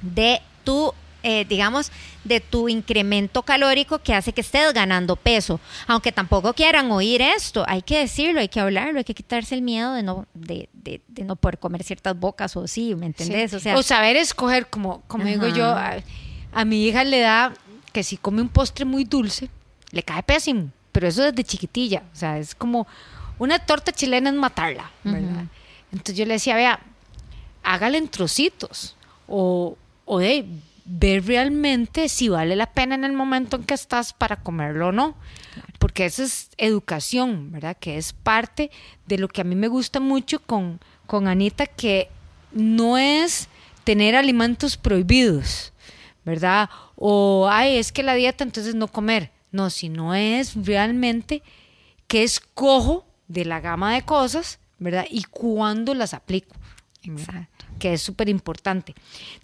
de 0.00 0.40
tu, 0.64 0.92
eh, 1.22 1.44
digamos, 1.48 1.92
de 2.24 2.40
tu 2.40 2.68
incremento 2.68 3.42
calórico 3.42 3.98
que 3.98 4.14
hace 4.14 4.32
que 4.32 4.42
estés 4.42 4.72
ganando 4.72 5.16
peso. 5.16 5.60
Aunque 5.86 6.12
tampoco 6.12 6.52
quieran 6.52 6.90
oír 6.90 7.22
esto, 7.22 7.64
hay 7.66 7.82
que 7.82 7.98
decirlo, 7.98 8.40
hay 8.40 8.48
que 8.48 8.60
hablarlo, 8.60 8.98
hay 8.98 9.04
que 9.04 9.14
quitarse 9.14 9.54
el 9.54 9.62
miedo 9.62 9.94
de 9.94 10.02
no, 10.02 10.26
de, 10.34 10.68
de, 10.72 11.00
no 11.24 11.36
poder 11.36 11.58
comer 11.58 11.82
ciertas 11.82 12.18
bocas 12.18 12.56
o 12.56 12.66
sí, 12.66 12.94
¿me 12.94 13.06
entendés? 13.06 13.52
O, 13.54 13.60
sea, 13.60 13.80
saber 13.82 14.16
escoger, 14.16 14.68
como, 14.68 15.02
como 15.06 15.24
digo 15.24 15.48
yo, 15.48 15.74
a 16.54 16.64
mi 16.64 16.86
hija 16.86 17.04
le 17.04 17.20
da 17.20 17.52
que 17.92 18.02
si 18.02 18.16
come 18.16 18.42
un 18.42 18.48
postre 18.48 18.84
muy 18.84 19.04
dulce, 19.04 19.50
le 19.92 20.02
cae 20.02 20.22
pésimo, 20.22 20.70
pero 20.90 21.06
eso 21.06 21.22
desde 21.22 21.44
chiquitilla, 21.44 22.02
o 22.12 22.16
sea, 22.16 22.38
es 22.38 22.54
como 22.54 22.86
una 23.38 23.58
torta 23.60 23.92
chilena 23.92 24.30
es 24.30 24.36
matarla, 24.36 24.90
¿verdad? 25.04 25.44
Entonces 25.92 26.16
yo 26.16 26.26
le 26.26 26.34
decía, 26.34 26.56
vea, 26.56 26.80
hágale 27.62 27.98
en 27.98 28.08
trocitos 28.08 28.96
o, 29.28 29.76
o 30.04 30.18
de 30.18 30.46
ver 30.84 31.26
realmente 31.26 32.08
si 32.08 32.28
vale 32.28 32.56
la 32.56 32.66
pena 32.66 32.94
en 32.94 33.04
el 33.04 33.12
momento 33.12 33.56
en 33.56 33.64
que 33.64 33.74
estás 33.74 34.12
para 34.12 34.36
comerlo 34.36 34.88
o 34.88 34.92
no. 34.92 35.14
Porque 35.78 36.06
eso 36.06 36.22
es 36.22 36.50
educación, 36.58 37.50
¿verdad? 37.52 37.76
Que 37.78 37.98
es 37.98 38.12
parte 38.12 38.70
de 39.06 39.18
lo 39.18 39.28
que 39.28 39.40
a 39.40 39.44
mí 39.44 39.54
me 39.54 39.68
gusta 39.68 40.00
mucho 40.00 40.40
con, 40.40 40.80
con 41.06 41.28
Anita, 41.28 41.66
que 41.66 42.08
no 42.52 42.98
es 42.98 43.48
tener 43.84 44.14
alimentos 44.14 44.76
prohibidos, 44.76 45.72
¿verdad? 46.24 46.70
O, 46.96 47.48
ay, 47.50 47.78
es 47.78 47.90
que 47.90 48.02
la 48.02 48.14
dieta 48.14 48.44
entonces 48.44 48.74
no 48.74 48.86
comer. 48.86 49.30
No, 49.52 49.70
sino 49.70 50.14
es 50.14 50.54
realmente 50.66 51.42
qué 52.08 52.24
escojo 52.24 53.06
de 53.28 53.44
la 53.44 53.60
gama 53.60 53.94
de 53.94 54.02
cosas, 54.02 54.58
¿verdad? 54.78 55.06
Y 55.10 55.24
cuándo 55.24 55.94
las 55.94 56.14
aplico. 56.14 56.54
Exacto. 57.02 57.66
Que 57.78 57.94
es 57.94 58.02
súper 58.02 58.28
importante. 58.28 58.94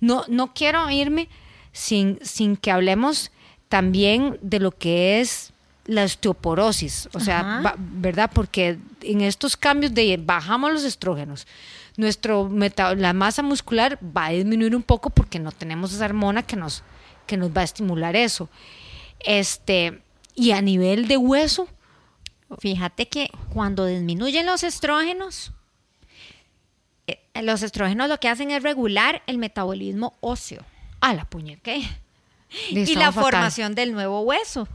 No, 0.01 0.25
no 0.29 0.55
quiero 0.55 0.89
irme 0.91 1.29
sin, 1.73 2.19
sin 2.23 2.57
que 2.57 2.71
hablemos 2.71 3.31
también 3.69 4.39
de 4.43 4.61
lo 4.61 4.73
que 4.73 5.21
es 5.21 5.53
la 5.89 6.05
osteoporosis, 6.05 7.09
o 7.15 7.21
sea, 7.21 7.75
¿verdad? 7.79 8.31
Porque 8.35 8.79
en 9.01 9.23
estos 9.23 9.57
cambios 9.57 9.95
de 9.95 10.19
bajamos 10.23 10.71
los 10.71 10.85
estrógenos, 10.85 11.47
nuestro 11.97 12.51
la 12.97 13.13
masa 13.15 13.43
muscular 13.43 13.99
va 14.05 14.27
a 14.27 14.31
disminuir 14.31 14.77
un 14.77 14.83
poco 14.83 15.09
porque 15.09 15.39
no 15.39 15.51
tenemos 15.51 15.93
esa 15.95 16.05
hormona 16.05 16.43
que 16.43 16.57
nos, 16.57 16.83
que 17.27 17.39
nos 17.39 17.51
va 17.51 17.63
a 17.63 17.65
estimular 17.65 18.17
eso. 18.17 18.51
Este, 19.21 20.03
y 20.35 20.53
a 20.53 20.63
nivel 20.63 21.09
de 21.09 21.17
hueso. 21.17 21.69
Fíjate 22.59 23.09
que 23.09 23.31
cuando 23.53 23.87
disminuyen 23.87 24.47
los 24.47 24.63
estrógenos, 24.63 25.53
eh, 27.07 27.21
los 27.43 27.63
estrógenos 27.63 28.09
lo 28.09 28.19
que 28.21 28.29
hacen 28.29 28.51
es 28.51 28.63
regular 28.63 29.23
el 29.27 29.39
metabolismo 29.39 30.17
óseo. 30.21 30.65
A 31.01 31.15
la 31.15 31.25
puñeta. 31.25 31.73
Y 32.71 32.95
la 32.95 33.13
formación 33.13 33.75
del 33.75 33.93
nuevo 33.93 34.21
hueso. 34.23 34.67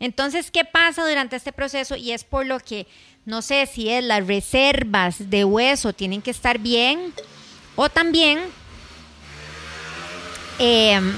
Entonces, 0.00 0.50
¿qué 0.50 0.64
pasa 0.64 1.06
durante 1.08 1.36
este 1.36 1.52
proceso? 1.52 1.96
Y 1.96 2.12
es 2.12 2.24
por 2.24 2.44
lo 2.44 2.58
que, 2.58 2.86
no 3.24 3.40
sé 3.40 3.66
si 3.66 3.88
es 3.88 4.02
las 4.02 4.26
reservas 4.26 5.30
de 5.30 5.44
hueso 5.44 5.92
tienen 5.92 6.20
que 6.20 6.30
estar 6.30 6.58
bien 6.58 7.14
o 7.76 7.88
también 7.88 8.40
em, 10.58 11.14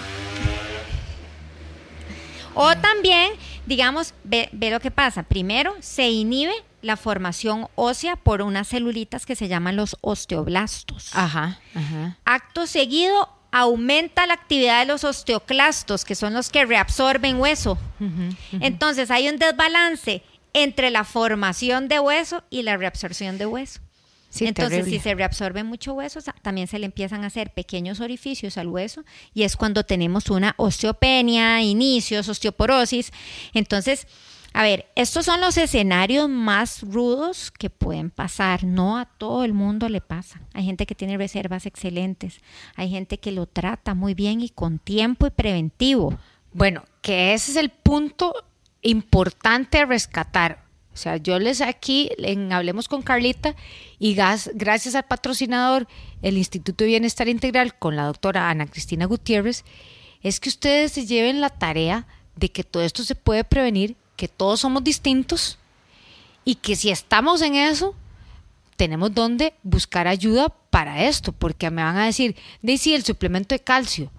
o 2.56 2.74
también, 2.78 3.32
digamos, 3.66 4.14
ve, 4.24 4.48
lo 4.52 4.80
que 4.80 4.90
pasa. 4.90 5.22
Primero, 5.22 5.74
se 5.80 6.08
inhibe 6.08 6.54
la 6.80 6.96
formación 6.96 7.68
ósea 7.74 8.16
por 8.16 8.42
unas 8.42 8.68
celulitas 8.68 9.26
que 9.26 9.36
se 9.36 9.48
llaman 9.48 9.76
los 9.76 9.96
osteoblastos. 10.00 11.10
Ajá, 11.14 11.60
Acto 12.24 12.66
seguido, 12.66 13.28
aumenta 13.52 14.26
la 14.26 14.34
actividad 14.34 14.80
de 14.80 14.86
los 14.86 15.04
osteoclastos, 15.04 16.04
que 16.04 16.14
son 16.14 16.32
los 16.32 16.48
que 16.48 16.64
reabsorben 16.64 17.38
hueso. 17.38 17.78
Entonces, 18.60 19.10
hay 19.10 19.28
un 19.28 19.36
desbalance 19.36 20.22
entre 20.52 20.90
la 20.90 21.04
formación 21.04 21.88
de 21.88 22.00
hueso 22.00 22.42
y 22.48 22.62
la 22.62 22.78
reabsorción 22.78 23.36
de 23.36 23.44
hueso. 23.46 23.80
Entonces, 24.40 24.86
si 24.86 24.98
se 24.98 25.14
reabsorbe 25.14 25.64
mucho 25.64 25.94
hueso, 25.94 26.20
también 26.42 26.66
se 26.66 26.78
le 26.78 26.86
empiezan 26.86 27.24
a 27.24 27.28
hacer 27.28 27.52
pequeños 27.52 28.00
orificios 28.00 28.58
al 28.58 28.68
hueso 28.68 29.04
y 29.34 29.44
es 29.44 29.56
cuando 29.56 29.84
tenemos 29.84 30.30
una 30.30 30.54
osteopenia, 30.56 31.62
inicios, 31.62 32.28
osteoporosis. 32.28 33.12
Entonces, 33.54 34.06
a 34.52 34.62
ver, 34.62 34.86
estos 34.94 35.26
son 35.26 35.42
los 35.42 35.58
escenarios 35.58 36.30
más 36.30 36.80
rudos 36.82 37.50
que 37.50 37.68
pueden 37.68 38.10
pasar. 38.10 38.64
No 38.64 38.96
a 38.96 39.04
todo 39.04 39.44
el 39.44 39.52
mundo 39.52 39.88
le 39.90 40.00
pasa. 40.00 40.40
Hay 40.54 40.64
gente 40.64 40.86
que 40.86 40.94
tiene 40.94 41.18
reservas 41.18 41.66
excelentes. 41.66 42.40
Hay 42.74 42.88
gente 42.88 43.18
que 43.18 43.32
lo 43.32 43.46
trata 43.46 43.94
muy 43.94 44.14
bien 44.14 44.40
y 44.40 44.48
con 44.48 44.78
tiempo 44.78 45.26
y 45.26 45.30
preventivo. 45.30 46.18
Bueno, 46.54 46.84
que 47.02 47.34
ese 47.34 47.50
es 47.50 47.56
el 47.58 47.68
punto 47.68 48.34
importante 48.80 49.78
a 49.78 49.84
rescatar. 49.84 50.65
O 50.96 50.98
sea, 50.98 51.18
yo 51.18 51.38
les 51.38 51.60
aquí 51.60 52.08
en 52.16 52.50
Hablemos 52.54 52.88
con 52.88 53.02
Carlita 53.02 53.54
y 53.98 54.14
gracias 54.14 54.94
al 54.94 55.04
patrocinador, 55.04 55.86
el 56.22 56.38
Instituto 56.38 56.84
de 56.84 56.88
Bienestar 56.88 57.28
Integral 57.28 57.78
con 57.78 57.96
la 57.96 58.06
doctora 58.06 58.48
Ana 58.48 58.66
Cristina 58.66 59.04
Gutiérrez, 59.04 59.62
es 60.22 60.40
que 60.40 60.48
ustedes 60.48 60.92
se 60.92 61.04
lleven 61.04 61.42
la 61.42 61.50
tarea 61.50 62.06
de 62.34 62.50
que 62.50 62.64
todo 62.64 62.82
esto 62.82 63.04
se 63.04 63.14
puede 63.14 63.44
prevenir 63.44 63.94
que 64.16 64.26
todos 64.26 64.60
somos 64.60 64.82
distintos 64.82 65.58
y 66.46 66.54
que 66.54 66.76
si 66.76 66.88
estamos 66.88 67.42
en 67.42 67.56
eso, 67.56 67.94
tenemos 68.76 69.12
donde 69.12 69.52
buscar 69.62 70.08
ayuda 70.08 70.48
para 70.70 71.04
esto, 71.04 71.32
porque 71.32 71.70
me 71.70 71.82
van 71.82 71.98
a 71.98 72.06
decir, 72.06 72.36
de 72.62 72.78
sí, 72.78 72.94
el 72.94 73.04
suplemento 73.04 73.54
de 73.54 73.60
calcio. 73.60 74.10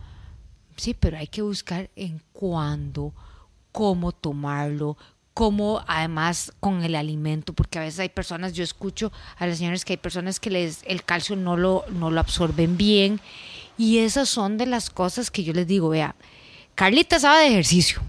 Sí, 0.76 0.94
pero 0.94 1.18
hay 1.18 1.26
que 1.26 1.42
buscar 1.42 1.90
en 1.96 2.22
cuándo, 2.34 3.14
cómo 3.72 4.12
tomarlo, 4.12 4.96
cómo 5.38 5.84
además 5.86 6.52
con 6.60 6.84
el 6.84 6.96
alimento, 6.96 7.54
porque 7.54 7.78
a 7.78 7.84
veces 7.84 8.00
hay 8.00 8.10
personas, 8.10 8.54
yo 8.54 8.64
escucho 8.64 9.12
a 9.38 9.46
las 9.46 9.60
señoras 9.60 9.86
que 9.86 9.94
hay 9.94 9.98
personas 9.98 10.40
que 10.40 10.50
les 10.50 10.82
el 10.88 11.04
calcio 11.04 11.36
no 11.36 11.56
lo, 11.56 11.86
no 11.92 12.10
lo 12.10 12.20
absorben 12.20 12.76
bien 12.76 13.22
y 13.78 14.00
esas 14.00 14.30
son 14.30 14.58
de 14.58 14.66
las 14.66 14.90
cosas 14.90 15.30
que 15.30 15.44
yo 15.44 15.54
les 15.54 15.68
digo, 15.68 15.90
vea, 15.90 16.16
Carlita 16.74 17.20
sabe 17.20 17.44
de 17.44 17.50
ejercicio, 17.50 18.02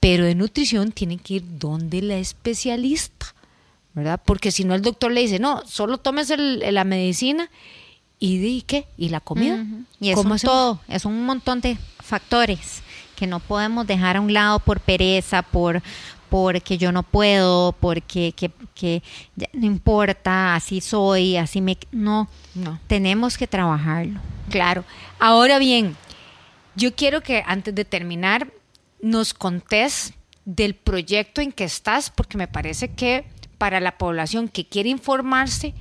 pero 0.00 0.24
de 0.24 0.34
nutrición 0.34 0.92
tienen 0.92 1.18
que 1.18 1.34
ir 1.34 1.58
donde 1.58 2.00
la 2.00 2.16
especialista, 2.16 3.34
¿verdad? 3.92 4.18
Porque 4.24 4.50
si 4.50 4.64
no 4.64 4.74
el 4.74 4.80
doctor 4.80 5.12
le 5.12 5.20
dice, 5.20 5.38
no, 5.38 5.60
solo 5.66 5.98
tomes 5.98 6.32
la 6.38 6.84
medicina 6.84 7.50
y 8.18 8.38
de 8.38 8.62
qué, 8.62 8.86
y 8.96 9.10
la 9.10 9.20
comida. 9.20 9.62
Y 10.00 10.08
es 10.08 10.16
un 10.16 10.38
todo, 10.38 10.80
es 10.88 11.04
un 11.04 11.22
montón 11.26 11.60
de 11.60 11.76
factores 12.02 12.82
que 13.14 13.26
no 13.26 13.40
podemos 13.40 13.86
dejar 13.86 14.16
a 14.16 14.20
un 14.20 14.32
lado 14.32 14.58
por 14.58 14.80
pereza, 14.80 15.42
por 15.42 15.82
porque 16.28 16.78
yo 16.78 16.90
no 16.90 17.04
puedo, 17.04 17.72
porque 17.78 18.34
que, 18.34 19.02
no 19.52 19.66
importa, 19.66 20.56
así 20.56 20.80
soy, 20.80 21.36
así 21.36 21.60
me... 21.60 21.78
No, 21.92 22.28
no, 22.56 22.80
tenemos 22.88 23.38
que 23.38 23.46
trabajarlo. 23.46 24.20
Claro. 24.50 24.84
Ahora 25.20 25.60
bien, 25.60 25.96
yo 26.74 26.92
quiero 26.96 27.20
que 27.20 27.44
antes 27.46 27.72
de 27.72 27.84
terminar 27.84 28.48
nos 29.00 29.32
contés 29.32 30.12
del 30.44 30.74
proyecto 30.74 31.40
en 31.40 31.52
que 31.52 31.62
estás, 31.62 32.10
porque 32.10 32.36
me 32.36 32.48
parece 32.48 32.88
que 32.88 33.26
para 33.56 33.78
la 33.78 33.96
población 33.96 34.48
que 34.48 34.66
quiere 34.66 34.88
informarse 34.88 35.72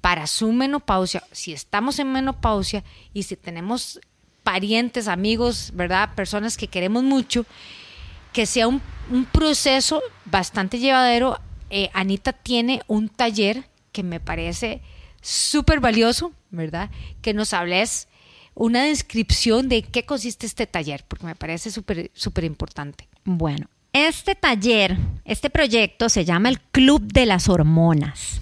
para 0.00 0.26
su 0.26 0.50
menopausia, 0.50 1.22
si 1.30 1.52
estamos 1.52 2.00
en 2.00 2.10
menopausia 2.10 2.82
y 3.14 3.22
si 3.22 3.36
tenemos 3.36 4.00
parientes, 4.42 5.08
amigos, 5.08 5.70
¿verdad? 5.74 6.14
Personas 6.14 6.56
que 6.56 6.68
queremos 6.68 7.02
mucho, 7.02 7.46
que 8.32 8.46
sea 8.46 8.68
un, 8.68 8.80
proceso 9.32 10.02
bastante 10.24 10.78
llevadero. 10.78 11.38
Eh, 11.70 11.90
Anita 11.92 12.32
tiene 12.32 12.82
un 12.86 13.08
taller 13.08 13.64
que 13.92 14.02
me 14.02 14.20
parece 14.20 14.80
súper 15.20 15.80
valioso, 15.80 16.32
¿verdad? 16.50 16.90
Que 17.20 17.34
nos 17.34 17.52
hables 17.52 18.08
una 18.54 18.84
descripción 18.84 19.68
de 19.68 19.82
qué 19.82 20.04
consiste 20.04 20.46
este 20.46 20.66
taller, 20.66 21.04
porque 21.08 21.26
me 21.26 21.34
parece 21.34 21.70
súper 21.70 22.10
súper 22.14 22.44
importante. 22.44 23.08
Bueno, 23.24 23.68
este 23.92 24.34
taller, 24.34 24.96
este 25.24 25.50
proyecto 25.50 26.08
se 26.08 26.24
llama 26.24 26.48
el 26.48 26.60
Club 26.60 27.02
de 27.02 27.26
las 27.26 27.48
Hormonas. 27.48 28.40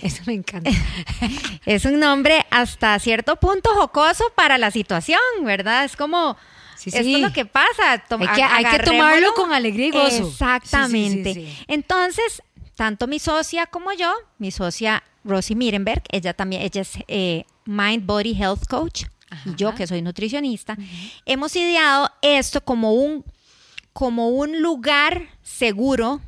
Eso 0.02 0.22
me 0.26 0.34
encanta. 0.34 0.70
es 1.66 1.84
un 1.84 1.98
nombre 2.00 2.46
hasta 2.50 2.98
cierto 2.98 3.36
punto 3.36 3.70
jocoso 3.74 4.24
para 4.34 4.58
la 4.58 4.70
situación, 4.70 5.20
¿verdad? 5.42 5.84
Es 5.84 5.96
como, 5.96 6.36
esto 6.86 6.98
es 6.98 7.20
lo 7.20 7.32
que 7.32 7.44
pasa. 7.44 8.02
hay, 8.28 8.64
que, 8.64 8.78
tomarlo 8.84 9.34
con 9.34 9.52
alegría 9.52 9.88
y 9.88 9.90
gozo. 9.90 10.28
Exactamente. 10.28 11.46
Entonces, 11.68 12.42
tanto 12.74 13.06
mi 13.06 13.18
socia 13.18 13.66
como 13.66 13.92
yo, 13.92 14.12
mi 14.38 14.50
socia 14.50 15.02
Rosy 15.24 15.54
Mirenberg, 15.54 16.02
ella 16.10 16.32
también, 16.32 16.62
ella 16.62 16.80
es 16.80 16.92
eh, 17.08 17.44
Mind 17.66 18.06
Body 18.06 18.32
Health 18.32 18.66
Coach, 18.68 19.04
y 19.44 19.54
yo 19.54 19.74
que 19.74 19.86
soy 19.86 20.02
nutricionista, 20.02 20.76
hemos 21.26 21.54
ideado 21.54 22.10
esto 22.22 22.62
como 22.62 22.94
un, 22.94 23.24
como 23.92 24.30
un 24.30 24.60
lugar 24.60 25.28
seguro 25.42 26.20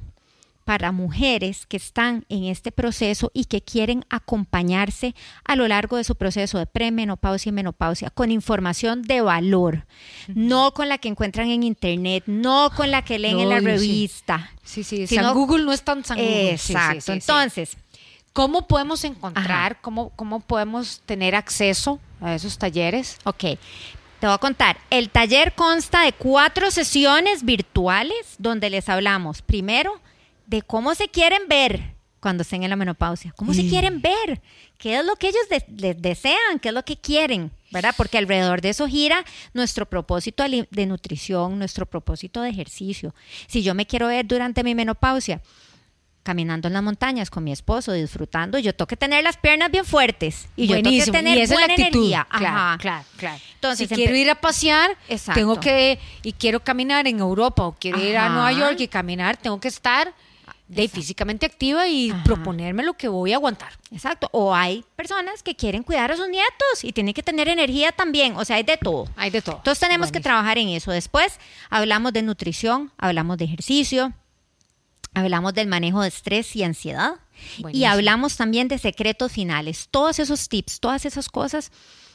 para 0.65 0.93
mujeres 0.93 1.67
que 1.67 1.77
están 1.77 2.25
en 2.29 2.45
este 2.45 2.73
proceso 2.73 3.31
y 3.35 3.47
que 3.47 3.63
quieren 3.63 4.05
acompañarse 4.11 5.15
a 5.45 5.57
lo 5.57 5.67
largo 5.69 5.97
de 5.97 6.05
su 6.05 6.15
proceso 6.15 6.59
de 6.59 6.67
premenopausia 6.67 7.51
y 7.51 7.53
menopausia 7.53 8.11
con 8.11 8.31
información 8.31 9.03
de 9.03 9.21
valor, 9.21 9.87
no 10.29 10.73
con 10.73 10.89
la 10.89 10.99
que 10.99 11.09
encuentran 11.09 11.49
en 11.51 11.63
internet, 11.63 12.25
no 12.27 12.71
con 12.75 12.91
la 12.91 13.03
que 13.03 13.19
leen 13.19 13.41
en 13.41 13.49
la 13.49 13.61
revista. 13.61 14.51
Sí, 14.63 14.85
sí, 14.85 15.07
San 15.07 15.35
Google 15.35 15.65
no 15.65 15.73
es 15.73 15.83
tan 15.83 16.05
San 16.05 16.19
Google. 16.19 16.53
Exacto. 16.53 17.13
Entonces, 17.13 17.77
¿cómo 18.33 18.67
podemos 18.67 19.05
encontrar, 19.05 19.81
cómo, 19.81 20.11
cómo 20.11 20.41
podemos 20.41 21.01
tener 21.07 21.35
acceso 21.35 21.99
a 22.21 22.35
esos 22.35 22.57
talleres? 22.59 23.19
Ok, 23.25 23.45
te 24.23 24.29
voy 24.29 24.35
a 24.35 24.39
contar. 24.39 24.79
El 24.91 25.11
taller 25.11 25.55
consta 25.55 26.03
de 26.03 26.13
cuatro 26.13 26.71
sesiones 26.71 27.45
virtuales 27.45 28.37
donde 28.39 28.71
les 28.71 28.89
hablamos 28.89 29.43
primero 29.43 30.01
de 30.53 30.63
cómo 30.63 30.95
se 30.95 31.09
quieren 31.09 31.49
ver 31.49 31.95
cuando 32.21 32.43
estén 32.43 32.63
en 32.63 32.71
la 32.71 32.77
menopausia, 32.77 33.33
cómo 33.35 33.53
se 33.53 33.67
quieren 33.67 34.01
ver, 34.01 34.41
qué 34.79 34.99
es 34.99 35.05
lo 35.05 35.17
que 35.17 35.29
ellos 35.29 35.43
desean, 35.97 36.61
qué 36.61 36.69
es 36.69 36.75
lo 36.75 36.85
que 36.85 36.97
quieren, 36.97 37.51
¿verdad? 37.73 37.95
Porque 37.97 38.19
alrededor 38.19 38.61
de 38.61 38.69
eso 38.69 38.87
gira 38.87 39.25
nuestro 39.55 39.87
propósito 39.87 40.45
de 40.45 40.87
nutrición, 40.87 41.59
nuestro 41.59 41.87
propósito 41.87 42.43
de 42.43 42.51
ejercicio. 42.51 43.13
Si 43.49 43.65
yo 43.65 43.75
me 43.75 43.87
quiero 43.87 44.07
ver 44.07 44.25
durante 44.25 44.63
mi 44.63 44.75
menopausia, 44.77 45.41
caminando 46.23 46.69
en 46.69 46.75
las 46.75 46.83
montañas 46.85 47.29
con 47.29 47.43
mi 47.43 47.51
esposo, 47.51 47.93
disfrutando, 47.93 48.57
yo 48.59 48.73
tengo 48.73 48.87
que 48.87 48.97
tener 48.97 49.25
las 49.25 49.37
piernas 49.37 49.73
bien 49.73 49.85
fuertes 49.85 50.47
y 50.55 50.69
yo 50.69 50.81
tengo 50.81 51.05
que 51.05 51.11
tener 51.11 51.39
y 51.39 51.47
buena 51.53 51.75
energía. 51.75 52.29
Claro, 52.31 52.79
claro, 52.79 53.05
claro. 53.17 53.41
Entonces, 53.55 53.89
si 53.89 53.95
quiero 53.97 54.15
ir 54.15 54.31
a 54.31 54.37
pasear, 54.37 54.97
tengo 55.35 55.59
que 55.59 55.99
y 56.23 56.35
quiero 56.35 56.61
caminar 56.61 57.09
en 57.09 57.19
Europa 57.19 57.65
o 57.65 57.73
quiero 57.73 57.99
ir 57.99 58.17
a 58.17 58.29
Nueva 58.29 58.53
York 58.53 58.79
y 58.79 58.87
caminar, 58.87 59.37
tengo 59.39 59.59
que 59.59 59.67
estar 59.67 60.15
de 60.69 60.89
físicamente 60.89 61.45
activa 61.45 61.87
y 61.87 62.13
proponerme 62.25 62.83
lo 62.83 62.95
que 62.95 63.09
voy 63.09 63.33
a 63.33 63.37
aguantar. 63.37 63.73
Exacto. 63.91 64.29
O 64.33 64.55
hay 64.55 64.85
personas 64.97 65.43
que 65.43 65.55
quieren 65.55 65.83
cuidar 65.83 66.11
a 66.11 66.17
sus 66.17 66.29
nietos 66.29 66.83
y 66.83 66.93
tienen 66.93 67.13
que 67.13 67.23
tener 67.23 67.49
energía 67.49 67.93
también. 67.93 68.37
O 68.37 68.45
sea, 68.45 68.57
hay 68.57 68.63
de 68.63 68.79
todo. 68.79 69.07
Hay 69.17 69.31
de 69.31 69.43
todo. 69.43 69.57
Entonces 69.57 69.81
tenemos 69.81 70.11
que 70.11 70.21
trabajar 70.21 70.57
en 70.57 70.69
eso. 70.69 70.91
Después 70.91 71.39
hablamos 71.69 72.13
de 72.15 72.23
nutrición, 72.23 72.91
hablamos 72.97 73.37
de 73.37 73.45
ejercicio, 73.45 74.15
hablamos 75.15 75.53
del 75.55 75.67
manejo 75.67 76.01
de 76.03 76.09
estrés 76.09 76.57
y 76.57 76.63
ansiedad 76.63 77.17
y 77.73 77.85
hablamos 77.85 78.37
también 78.37 78.69
de 78.69 78.79
secretos 78.79 79.33
finales, 79.33 79.89
todos 79.91 80.19
esos 80.19 80.49
tips, 80.49 80.81
todas 80.81 81.05
esas 81.05 81.29
cosas 81.29 81.73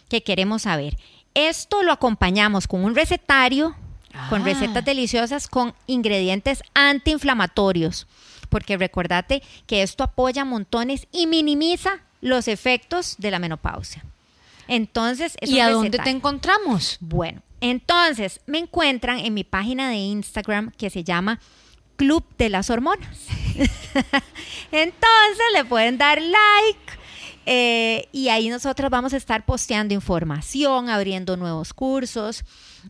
que 0.09 0.23
queremos 0.23 0.63
saber. 0.63 0.97
Esto 1.33 1.83
lo 1.83 1.91
acompañamos 1.91 2.67
con 2.67 2.83
un 2.83 2.95
recetario, 2.95 3.75
con 4.29 4.41
ah. 4.41 4.45
recetas 4.45 4.83
deliciosas, 4.83 5.47
con 5.47 5.75
ingredientes 5.85 6.63
antiinflamatorios, 6.73 8.07
porque 8.47 8.77
recordate 8.77 9.43
que 9.65 9.81
esto 9.81 10.03
apoya 10.03 10.45
montones 10.45 11.07
y 11.11 11.27
minimiza 11.27 11.99
los 12.21 12.47
efectos 12.47 13.15
de 13.17 13.31
la 13.31 13.39
menopausia. 13.39 14.03
Entonces, 14.67 15.37
¿y 15.41 15.59
a 15.59 15.69
dónde 15.69 15.97
te 15.97 16.09
encontramos? 16.09 16.97
Bueno, 16.99 17.41
entonces 17.61 18.41
me 18.45 18.59
encuentran 18.59 19.19
en 19.19 19.33
mi 19.33 19.43
página 19.43 19.89
de 19.89 19.95
Instagram 19.95 20.71
que 20.77 20.89
se 20.89 21.03
llama 21.03 21.39
Club 21.95 22.23
de 22.37 22.49
las 22.49 22.69
Hormonas. 22.69 23.17
Entonces 24.71 25.45
le 25.53 25.65
pueden 25.65 25.97
dar 25.97 26.21
like. 26.21 26.79
Eh, 27.45 28.09
y 28.11 28.27
ahí 28.27 28.49
nosotros 28.49 28.91
vamos 28.91 29.13
a 29.13 29.17
estar 29.17 29.45
posteando 29.45 29.93
información, 29.93 30.89
abriendo 30.89 31.37
nuevos 31.37 31.73
cursos, 31.73 32.43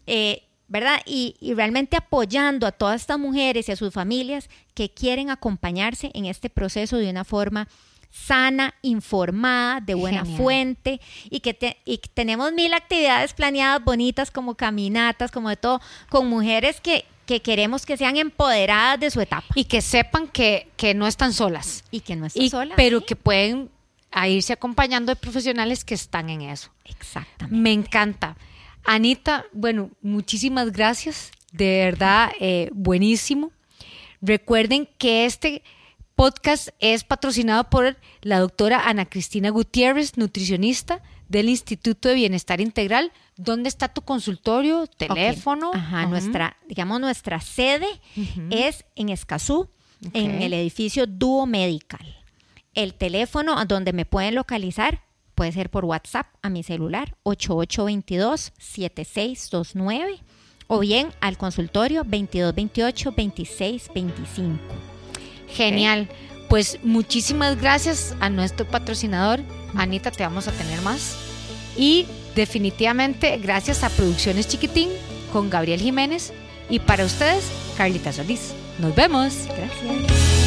eh, 0.07 0.46
¿verdad? 0.67 1.01
Y, 1.05 1.35
realmente 1.55 1.97
apoyando 1.97 2.67
a 2.67 2.71
todas 2.71 3.01
estas 3.01 3.19
mujeres 3.19 3.69
y 3.69 3.71
a 3.71 3.75
sus 3.75 3.93
familias 3.93 4.49
que 4.73 4.89
quieren 4.89 5.29
acompañarse 5.29 6.11
en 6.13 6.25
este 6.25 6.49
proceso 6.49 6.97
de 6.97 7.09
una 7.09 7.23
forma 7.23 7.67
sana, 8.09 8.73
informada, 8.81 9.81
de 9.81 9.93
buena 9.93 10.25
fuente 10.25 10.99
y 11.29 11.41
que 11.41 11.77
y 11.85 11.97
tenemos 11.97 12.51
mil 12.53 12.73
actividades 12.73 13.33
planeadas 13.33 13.83
bonitas 13.83 14.31
como 14.31 14.55
caminatas, 14.55 15.29
como 15.29 15.49
de 15.49 15.57
todo, 15.57 15.81
con 16.09 16.27
mujeres 16.27 16.81
que, 16.81 17.05
que 17.25 17.41
queremos 17.41 17.85
que 17.85 17.97
sean 17.97 18.17
empoderadas 18.17 18.99
de 18.99 19.11
su 19.11 19.21
etapa. 19.21 19.47
Y 19.55 19.65
que 19.65 19.81
sepan 19.81 20.27
que, 20.29 20.69
que 20.77 20.93
no 20.93 21.05
están 21.05 21.33
solas. 21.33 21.83
Y 21.91 21.99
que 21.99 22.15
no 22.15 22.25
están 22.25 22.49
solas. 22.49 22.75
Pero 22.75 23.05
que 23.05 23.15
pueden 23.15 23.69
a 24.11 24.27
irse 24.27 24.53
acompañando 24.53 25.11
de 25.11 25.15
profesionales 25.15 25.83
que 25.83 25.93
están 25.93 26.29
en 26.29 26.41
eso. 26.41 26.71
Exactamente. 26.85 27.55
Me 27.55 27.73
encanta. 27.73 28.35
Anita, 28.87 29.45
bueno, 29.51 29.91
muchísimas 30.01 30.71
gracias. 30.71 31.31
De 31.51 31.85
verdad, 31.85 32.31
eh, 32.39 32.69
buenísimo. 32.73 33.51
Recuerden 34.21 34.87
que 34.97 35.25
este 35.25 35.61
podcast 36.15 36.69
es 36.79 37.03
patrocinado 37.03 37.69
por 37.69 37.97
la 38.21 38.39
doctora 38.39 38.87
Ana 38.87 39.05
Cristina 39.05 39.49
Gutiérrez, 39.49 40.17
nutricionista 40.17 41.03
del 41.27 41.49
Instituto 41.49 42.07
de 42.07 42.15
Bienestar 42.15 42.61
Integral. 42.61 43.11
¿Dónde 43.35 43.67
está 43.67 43.89
tu 43.89 44.01
consultorio? 44.03 44.87
¿Teléfono? 44.87 45.71
Ajá, 45.73 46.05
nuestra, 46.05 46.55
digamos, 46.67 47.01
nuestra 47.01 47.41
sede 47.41 47.87
es 48.49 48.85
en 48.95 49.09
Escazú, 49.09 49.69
en 50.13 50.41
el 50.41 50.53
edificio 50.53 51.07
Duo 51.07 51.45
Medical. 51.45 52.15
El 52.73 52.93
teléfono 52.93 53.59
a 53.59 53.65
donde 53.65 53.91
me 53.91 54.05
pueden 54.05 54.35
localizar 54.35 55.01
puede 55.37 55.53
ser 55.53 55.69
por 55.69 55.85
WhatsApp 55.85 56.27
a 56.41 56.49
mi 56.49 56.63
celular 56.63 57.15
8822-7629 57.23 60.19
o 60.65 60.79
bien 60.79 61.09
al 61.21 61.37
consultorio 61.37 62.03
2228-2625. 62.03 64.57
Genial. 65.47 66.09
Pues 66.49 66.79
muchísimas 66.83 67.61
gracias 67.61 68.15
a 68.19 68.29
nuestro 68.29 68.67
patrocinador. 68.67 69.41
Anita, 69.75 70.11
te 70.11 70.23
vamos 70.23 70.47
a 70.47 70.53
tener 70.53 70.81
más. 70.81 71.15
Y 71.77 72.07
definitivamente 72.35 73.37
gracias 73.37 73.83
a 73.83 73.89
Producciones 73.89 74.47
Chiquitín 74.47 74.89
con 75.31 75.51
Gabriel 75.51 75.79
Jiménez. 75.79 76.33
Y 76.69 76.79
para 76.79 77.05
ustedes, 77.05 77.49
Carlita 77.77 78.11
Solís. 78.11 78.55
Nos 78.79 78.95
vemos. 78.95 79.45
Gracias. 79.45 80.46